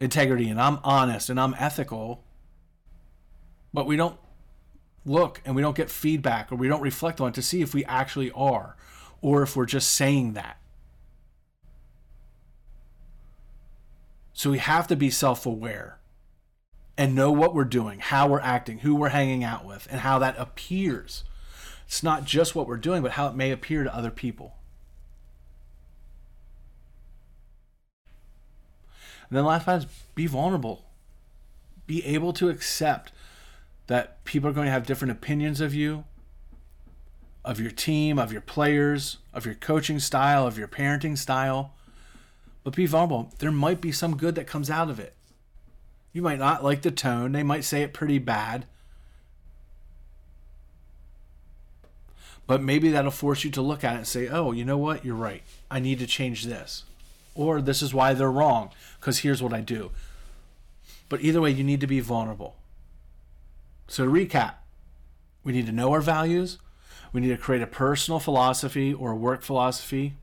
integrity 0.00 0.48
and 0.48 0.60
I'm 0.60 0.78
honest 0.84 1.28
and 1.30 1.40
I'm 1.40 1.54
ethical. 1.58 2.24
But 3.74 3.86
we 3.86 3.96
don't 3.96 4.18
look 5.04 5.40
and 5.44 5.56
we 5.56 5.62
don't 5.62 5.76
get 5.76 5.90
feedback 5.90 6.52
or 6.52 6.56
we 6.56 6.68
don't 6.68 6.80
reflect 6.80 7.20
on 7.20 7.28
it 7.28 7.34
to 7.34 7.42
see 7.42 7.62
if 7.62 7.74
we 7.74 7.84
actually 7.86 8.30
are 8.32 8.76
or 9.20 9.42
if 9.42 9.56
we're 9.56 9.66
just 9.66 9.90
saying 9.90 10.34
that. 10.34 10.58
So 14.32 14.50
we 14.50 14.58
have 14.58 14.86
to 14.86 14.96
be 14.96 15.10
self 15.10 15.46
aware 15.46 15.98
and 16.96 17.14
know 17.14 17.32
what 17.32 17.54
we're 17.54 17.64
doing, 17.64 17.98
how 17.98 18.28
we're 18.28 18.40
acting, 18.40 18.78
who 18.78 18.94
we're 18.94 19.08
hanging 19.08 19.42
out 19.42 19.64
with, 19.64 19.88
and 19.90 20.00
how 20.00 20.18
that 20.20 20.36
appears. 20.38 21.24
It's 21.86 22.02
not 22.02 22.24
just 22.24 22.54
what 22.54 22.66
we're 22.66 22.76
doing, 22.76 23.02
but 23.02 23.12
how 23.12 23.28
it 23.28 23.34
may 23.34 23.50
appear 23.50 23.82
to 23.82 23.94
other 23.94 24.10
people. 24.10 24.57
And 29.28 29.36
then 29.36 29.44
last 29.44 29.64
part 29.64 29.84
is 29.84 29.90
be 30.14 30.26
vulnerable. 30.26 30.84
Be 31.86 32.04
able 32.04 32.32
to 32.34 32.48
accept 32.48 33.12
that 33.86 34.22
people 34.24 34.48
are 34.50 34.52
going 34.52 34.66
to 34.66 34.72
have 34.72 34.86
different 34.86 35.12
opinions 35.12 35.60
of 35.60 35.74
you, 35.74 36.04
of 37.44 37.58
your 37.58 37.70
team, 37.70 38.18
of 38.18 38.32
your 38.32 38.42
players, 38.42 39.18
of 39.32 39.46
your 39.46 39.54
coaching 39.54 39.98
style, 39.98 40.46
of 40.46 40.58
your 40.58 40.68
parenting 40.68 41.16
style. 41.16 41.72
But 42.64 42.76
be 42.76 42.86
vulnerable. 42.86 43.32
There 43.38 43.50
might 43.50 43.80
be 43.80 43.92
some 43.92 44.16
good 44.16 44.34
that 44.34 44.46
comes 44.46 44.68
out 44.68 44.90
of 44.90 45.00
it. 45.00 45.14
You 46.12 46.22
might 46.22 46.38
not 46.38 46.64
like 46.64 46.82
the 46.82 46.90
tone. 46.90 47.32
They 47.32 47.42
might 47.42 47.64
say 47.64 47.82
it 47.82 47.94
pretty 47.94 48.18
bad. 48.18 48.66
But 52.46 52.62
maybe 52.62 52.90
that'll 52.90 53.10
force 53.10 53.44
you 53.44 53.50
to 53.52 53.62
look 53.62 53.84
at 53.84 53.94
it 53.94 53.98
and 53.98 54.06
say, 54.06 54.28
oh, 54.28 54.52
you 54.52 54.64
know 54.64 54.78
what? 54.78 55.04
You're 55.04 55.14
right. 55.14 55.42
I 55.70 55.80
need 55.80 55.98
to 55.98 56.06
change 56.06 56.44
this. 56.44 56.84
Or 57.38 57.62
this 57.62 57.82
is 57.82 57.94
why 57.94 58.14
they're 58.14 58.32
wrong, 58.32 58.70
because 58.98 59.20
here's 59.20 59.40
what 59.40 59.54
I 59.54 59.60
do. 59.60 59.92
But 61.08 61.22
either 61.22 61.40
way, 61.40 61.52
you 61.52 61.62
need 61.62 61.80
to 61.80 61.86
be 61.86 62.00
vulnerable. 62.00 62.56
So 63.86 64.04
to 64.04 64.10
recap, 64.10 64.54
we 65.44 65.52
need 65.52 65.66
to 65.66 65.72
know 65.72 65.92
our 65.92 66.00
values. 66.00 66.58
We 67.12 67.20
need 67.20 67.28
to 67.28 67.36
create 67.36 67.62
a 67.62 67.66
personal 67.68 68.18
philosophy 68.18 68.92
or 68.92 69.12
a 69.12 69.16
work 69.16 69.42
philosophy 69.42 70.14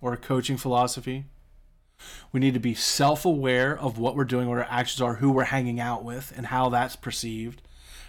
or 0.00 0.12
a 0.12 0.16
coaching 0.16 0.56
philosophy. 0.56 1.26
We 2.32 2.40
need 2.40 2.54
to 2.54 2.60
be 2.60 2.74
self 2.74 3.24
aware 3.24 3.78
of 3.78 3.96
what 3.96 4.16
we're 4.16 4.24
doing, 4.24 4.48
what 4.48 4.58
our 4.58 4.66
actions 4.68 5.00
are, 5.00 5.14
who 5.14 5.30
we're 5.30 5.44
hanging 5.44 5.78
out 5.78 6.04
with, 6.04 6.32
and 6.36 6.46
how 6.46 6.70
that's 6.70 6.96
perceived. 6.96 7.62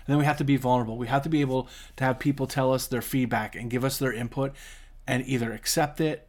And 0.08 0.14
then 0.14 0.18
we 0.18 0.26
have 0.26 0.38
to 0.38 0.44
be 0.44 0.58
vulnerable. 0.58 0.98
We 0.98 1.08
have 1.08 1.22
to 1.22 1.30
be 1.30 1.42
able 1.42 1.70
to 1.98 2.04
have 2.04 2.18
people 2.18 2.48
tell 2.48 2.74
us 2.74 2.88
their 2.88 3.04
feedback 3.04 3.56
and 3.56 3.70
give 3.70 3.86
us 3.86 4.00
their 4.00 4.12
input 4.12 4.56
and 5.06 5.24
either 5.28 5.54
accept 5.54 6.02
it, 6.02 6.28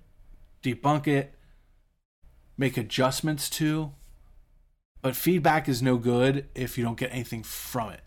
debunk 0.63 1.07
it, 1.07 1.35
make 2.61 2.77
adjustments 2.77 3.49
to. 3.49 3.93
But 5.01 5.17
feedback 5.17 5.67
is 5.67 5.81
no 5.81 5.97
good 5.97 6.47
if 6.55 6.77
you 6.77 6.85
don't 6.85 6.99
get 6.99 7.11
anything 7.11 7.43
from 7.43 7.89
it. 7.91 8.03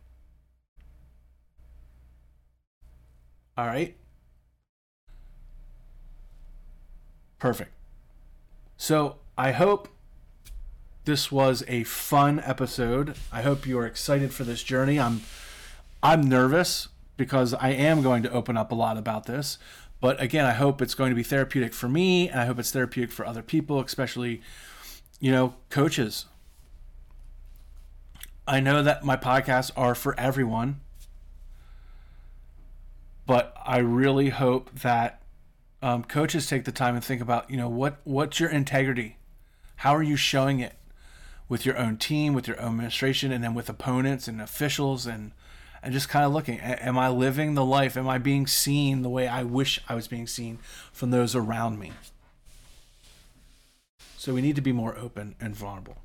All 3.57 3.65
right. 3.65 3.97
Perfect. 7.39 7.71
So 8.77 9.17
I 9.37 9.51
hope 9.51 9.89
this 11.05 11.31
was 11.31 11.63
a 11.67 11.83
fun 11.83 12.39
episode. 12.39 13.15
I 13.31 13.41
hope 13.41 13.65
you 13.65 13.79
are 13.79 13.87
excited 13.87 14.31
for 14.31 14.43
this 14.43 14.61
journey. 14.63 14.99
I'm 14.99 15.21
I'm 16.03 16.21
nervous 16.21 16.89
because 17.17 17.53
I 17.55 17.69
am 17.69 18.03
going 18.03 18.21
to 18.23 18.31
open 18.31 18.55
up 18.55 18.71
a 18.71 18.75
lot 18.75 18.97
about 18.97 19.25
this. 19.25 19.57
But 20.03 20.21
again, 20.21 20.43
I 20.43 20.51
hope 20.51 20.81
it's 20.81 20.95
going 20.95 21.11
to 21.11 21.15
be 21.15 21.23
therapeutic 21.23 21.73
for 21.73 21.87
me 21.87 22.27
and 22.27 22.37
I 22.37 22.45
hope 22.45 22.59
it's 22.59 22.71
therapeutic 22.71 23.13
for 23.13 23.25
other 23.25 23.41
people, 23.41 23.79
especially 23.79 24.41
you 25.21 25.31
know, 25.31 25.55
coaches. 25.69 26.25
I 28.45 28.59
know 28.59 28.83
that 28.83 29.05
my 29.05 29.15
podcasts 29.15 29.71
are 29.77 29.95
for 29.95 30.19
everyone 30.19 30.81
but 33.25 33.55
I 33.65 33.77
really 33.77 34.29
hope 34.29 34.69
that 34.81 35.21
um, 35.81 36.03
coaches 36.03 36.47
take 36.47 36.65
the 36.65 36.73
time 36.73 36.95
and 36.95 37.03
think 37.03 37.21
about, 37.21 37.49
you 37.49 37.55
know, 37.55 37.69
what 37.69 37.99
what's 38.03 38.37
your 38.41 38.49
integrity? 38.49 39.15
How 39.77 39.95
are 39.95 40.03
you 40.03 40.17
showing 40.17 40.59
it 40.59 40.73
with 41.47 41.65
your 41.65 41.77
own 41.77 41.95
team, 41.95 42.33
with 42.33 42.45
your 42.47 42.59
own 42.59 42.73
administration, 42.73 43.31
and 43.31 43.41
then 43.41 43.53
with 43.53 43.69
opponents 43.69 44.27
and 44.27 44.41
officials, 44.41 45.05
and 45.05 45.31
and 45.83 45.93
just 45.93 46.09
kind 46.09 46.25
of 46.25 46.31
looking, 46.31 46.59
am 46.59 46.97
I 46.97 47.09
living 47.09 47.55
the 47.55 47.65
life? 47.65 47.97
Am 47.97 48.07
I 48.07 48.17
being 48.17 48.47
seen 48.47 49.01
the 49.01 49.09
way 49.09 49.27
I 49.27 49.43
wish 49.43 49.81
I 49.89 49.95
was 49.95 50.07
being 50.07 50.27
seen 50.27 50.59
from 50.91 51.11
those 51.11 51.35
around 51.35 51.77
me? 51.77 51.91
So 54.17 54.33
we 54.33 54.41
need 54.41 54.55
to 54.55 54.61
be 54.61 54.71
more 54.71 54.97
open 54.97 55.35
and 55.41 55.53
vulnerable. 55.53 55.97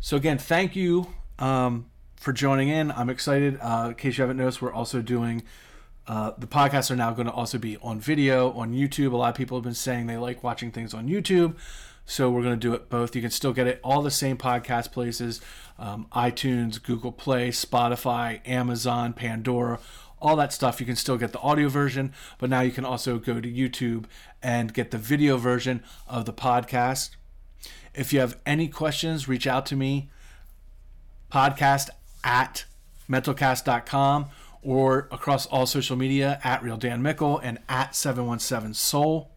So 0.00 0.16
again, 0.16 0.38
thank 0.38 0.74
you 0.74 1.08
um, 1.38 1.90
for 2.16 2.32
joining 2.32 2.68
in. 2.68 2.90
I'm 2.92 3.10
excited. 3.10 3.58
Uh, 3.60 3.88
in 3.88 3.94
case 3.94 4.16
you 4.16 4.22
haven't 4.22 4.38
noticed, 4.38 4.62
we're 4.62 4.72
also 4.72 5.02
doing 5.02 5.42
uh, 6.06 6.32
the 6.38 6.46
podcasts 6.46 6.90
are 6.90 6.96
now 6.96 7.12
going 7.12 7.26
to 7.26 7.32
also 7.32 7.58
be 7.58 7.76
on 7.82 8.00
video 8.00 8.52
on 8.52 8.72
YouTube. 8.72 9.12
A 9.12 9.16
lot 9.16 9.28
of 9.28 9.34
people 9.34 9.58
have 9.58 9.64
been 9.64 9.74
saying 9.74 10.06
they 10.06 10.16
like 10.16 10.42
watching 10.42 10.70
things 10.72 10.94
on 10.94 11.06
YouTube. 11.06 11.56
So 12.08 12.30
we're 12.30 12.42
going 12.42 12.58
to 12.58 12.68
do 12.68 12.72
it 12.72 12.88
both. 12.88 13.14
You 13.14 13.20
can 13.20 13.30
still 13.30 13.52
get 13.52 13.66
it 13.66 13.80
all 13.84 14.00
the 14.00 14.10
same 14.10 14.38
podcast 14.38 14.92
places 14.92 15.42
um, 15.78 16.06
iTunes, 16.12 16.82
Google 16.82 17.12
Play, 17.12 17.50
Spotify, 17.50 18.40
Amazon, 18.48 19.12
Pandora, 19.12 19.78
all 20.18 20.34
that 20.36 20.52
stuff. 20.52 20.80
You 20.80 20.86
can 20.86 20.96
still 20.96 21.18
get 21.18 21.32
the 21.32 21.38
audio 21.40 21.68
version, 21.68 22.14
but 22.38 22.48
now 22.48 22.62
you 22.62 22.72
can 22.72 22.86
also 22.86 23.18
go 23.18 23.42
to 23.42 23.48
YouTube 23.48 24.06
and 24.42 24.72
get 24.72 24.90
the 24.90 24.96
video 24.96 25.36
version 25.36 25.84
of 26.08 26.24
the 26.24 26.32
podcast. 26.32 27.10
If 27.94 28.14
you 28.14 28.20
have 28.20 28.38
any 28.46 28.68
questions, 28.68 29.28
reach 29.28 29.46
out 29.46 29.66
to 29.66 29.76
me. 29.76 30.08
Podcast 31.30 31.90
at 32.24 32.64
mentalcast.com 33.08 34.26
or 34.62 35.08
across 35.12 35.44
all 35.46 35.66
social 35.66 35.96
media 35.96 36.40
at 36.42 36.62
Real 36.62 36.78
Dan 36.78 37.02
Mickle 37.02 37.38
and 37.38 37.58
at 37.68 37.94
717 37.94 38.72
Soul. 38.72 39.30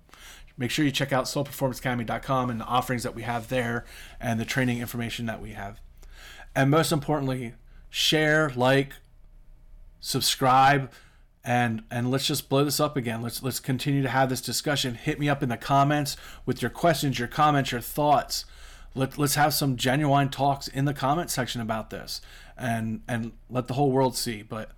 Make 0.57 0.71
sure 0.71 0.85
you 0.85 0.91
check 0.91 1.11
out 1.11 1.25
soulperformanceacademy.com 1.25 2.49
and 2.49 2.59
the 2.59 2.65
offerings 2.65 3.03
that 3.03 3.15
we 3.15 3.23
have 3.23 3.49
there 3.49 3.85
and 4.19 4.39
the 4.39 4.45
training 4.45 4.79
information 4.79 5.25
that 5.25 5.41
we 5.41 5.51
have. 5.51 5.79
And 6.55 6.69
most 6.69 6.91
importantly, 6.91 7.53
share, 7.89 8.51
like, 8.55 8.93
subscribe, 9.99 10.91
and 11.43 11.83
and 11.89 12.11
let's 12.11 12.27
just 12.27 12.49
blow 12.49 12.63
this 12.63 12.79
up 12.79 12.95
again. 12.95 13.21
Let's 13.21 13.41
let's 13.41 13.59
continue 13.59 14.03
to 14.03 14.09
have 14.09 14.29
this 14.29 14.41
discussion. 14.41 14.95
Hit 14.95 15.19
me 15.19 15.29
up 15.29 15.41
in 15.41 15.49
the 15.49 15.57
comments 15.57 16.17
with 16.45 16.61
your 16.61 16.69
questions, 16.69 17.17
your 17.17 17.27
comments, 17.27 17.71
your 17.71 17.81
thoughts. 17.81 18.45
Let, 18.93 19.17
let's 19.17 19.35
have 19.35 19.53
some 19.53 19.77
genuine 19.77 20.29
talks 20.29 20.67
in 20.67 20.83
the 20.83 20.93
comment 20.93 21.31
section 21.31 21.61
about 21.61 21.89
this 21.89 22.21
and 22.57 23.01
and 23.07 23.31
let 23.49 23.67
the 23.67 23.73
whole 23.73 23.91
world 23.91 24.15
see. 24.15 24.43
But 24.43 24.71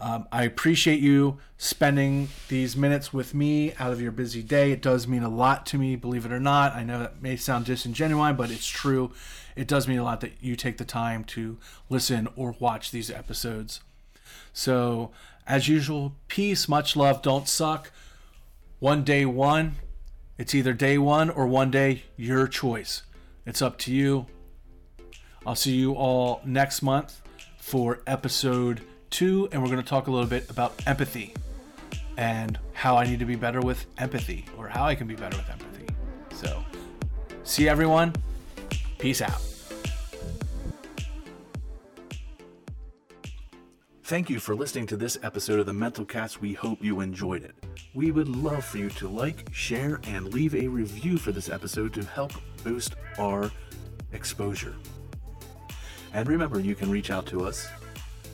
um, 0.00 0.26
I 0.32 0.44
appreciate 0.44 1.00
you 1.00 1.38
spending 1.58 2.28
these 2.48 2.74
minutes 2.74 3.12
with 3.12 3.34
me 3.34 3.74
out 3.78 3.92
of 3.92 4.00
your 4.00 4.12
busy 4.12 4.42
day. 4.42 4.72
It 4.72 4.80
does 4.80 5.06
mean 5.06 5.22
a 5.22 5.28
lot 5.28 5.66
to 5.66 5.78
me, 5.78 5.94
believe 5.94 6.24
it 6.24 6.32
or 6.32 6.40
not. 6.40 6.74
I 6.74 6.82
know 6.82 6.98
that 7.00 7.20
may 7.20 7.36
sound 7.36 7.66
disingenuous, 7.66 8.34
but 8.36 8.50
it's 8.50 8.66
true. 8.66 9.12
It 9.56 9.68
does 9.68 9.86
mean 9.86 9.98
a 9.98 10.04
lot 10.04 10.20
that 10.22 10.32
you 10.40 10.56
take 10.56 10.78
the 10.78 10.86
time 10.86 11.22
to 11.24 11.58
listen 11.90 12.28
or 12.34 12.56
watch 12.58 12.90
these 12.90 13.10
episodes. 13.10 13.80
So, 14.54 15.10
as 15.46 15.68
usual, 15.68 16.14
peace, 16.28 16.66
much 16.66 16.96
love, 16.96 17.20
don't 17.20 17.46
suck. 17.46 17.92
One 18.78 19.04
day, 19.04 19.26
one. 19.26 19.76
It's 20.38 20.54
either 20.54 20.72
day 20.72 20.96
one 20.96 21.28
or 21.28 21.46
one 21.46 21.70
day, 21.70 22.04
your 22.16 22.48
choice. 22.48 23.02
It's 23.44 23.60
up 23.60 23.76
to 23.80 23.92
you. 23.92 24.26
I'll 25.44 25.54
see 25.54 25.74
you 25.74 25.92
all 25.92 26.40
next 26.46 26.80
month 26.80 27.20
for 27.58 28.00
episode 28.06 28.80
two, 29.10 29.48
and 29.52 29.62
we're 29.62 29.68
going 29.68 29.82
to 29.82 29.88
talk 29.88 30.06
a 30.06 30.10
little 30.10 30.28
bit 30.28 30.48
about 30.50 30.74
empathy 30.86 31.34
and 32.16 32.58
how 32.72 32.96
I 32.96 33.04
need 33.04 33.18
to 33.18 33.24
be 33.24 33.36
better 33.36 33.60
with 33.60 33.86
empathy 33.98 34.44
or 34.56 34.68
how 34.68 34.84
I 34.84 34.94
can 34.94 35.06
be 35.06 35.14
better 35.14 35.36
with 35.36 35.50
empathy. 35.50 35.86
So, 36.32 36.64
see 37.44 37.68
everyone. 37.68 38.14
Peace 38.98 39.20
out. 39.22 39.40
Thank 44.04 44.28
you 44.28 44.40
for 44.40 44.56
listening 44.56 44.86
to 44.88 44.96
this 44.96 45.18
episode 45.22 45.60
of 45.60 45.66
the 45.66 45.72
Mental 45.72 46.04
Cast. 46.04 46.40
We 46.40 46.52
hope 46.52 46.82
you 46.82 47.00
enjoyed 47.00 47.44
it. 47.44 47.54
We 47.94 48.10
would 48.10 48.28
love 48.28 48.64
for 48.64 48.78
you 48.78 48.90
to 48.90 49.08
like, 49.08 49.48
share, 49.52 50.00
and 50.02 50.34
leave 50.34 50.54
a 50.54 50.66
review 50.66 51.16
for 51.16 51.30
this 51.30 51.48
episode 51.48 51.94
to 51.94 52.04
help 52.04 52.32
boost 52.64 52.96
our 53.18 53.52
exposure. 54.12 54.74
And 56.12 56.28
remember, 56.28 56.58
you 56.58 56.74
can 56.74 56.90
reach 56.90 57.12
out 57.12 57.24
to 57.26 57.46
us 57.46 57.68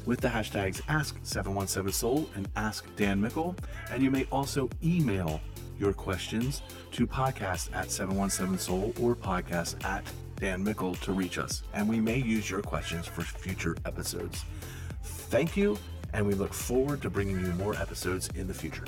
with 0.06 0.20
the 0.20 0.28
hashtags 0.28 0.80
Ask717Soul 0.82 2.26
and 2.36 2.48
Ask 2.56 2.86
Dan. 2.96 3.28
And 3.90 4.02
you 4.02 4.10
may 4.10 4.26
also 4.32 4.70
email 4.82 5.40
your 5.78 5.92
questions 5.92 6.62
to 6.92 7.06
podcast 7.06 7.74
at 7.74 7.88
717soul 7.88 8.98
or 9.02 9.14
podcast 9.14 9.84
at 9.84 10.04
Dan 10.36 10.64
Mickle 10.64 10.94
to 10.96 11.12
reach 11.12 11.38
us. 11.38 11.62
And 11.74 11.88
we 11.88 12.00
may 12.00 12.18
use 12.18 12.48
your 12.48 12.62
questions 12.62 13.06
for 13.06 13.22
future 13.22 13.76
episodes. 13.84 14.44
Thank 15.02 15.56
you, 15.56 15.78
and 16.12 16.26
we 16.26 16.34
look 16.34 16.54
forward 16.54 17.02
to 17.02 17.10
bringing 17.10 17.40
you 17.40 17.52
more 17.52 17.74
episodes 17.74 18.28
in 18.34 18.46
the 18.46 18.54
future. 18.54 18.84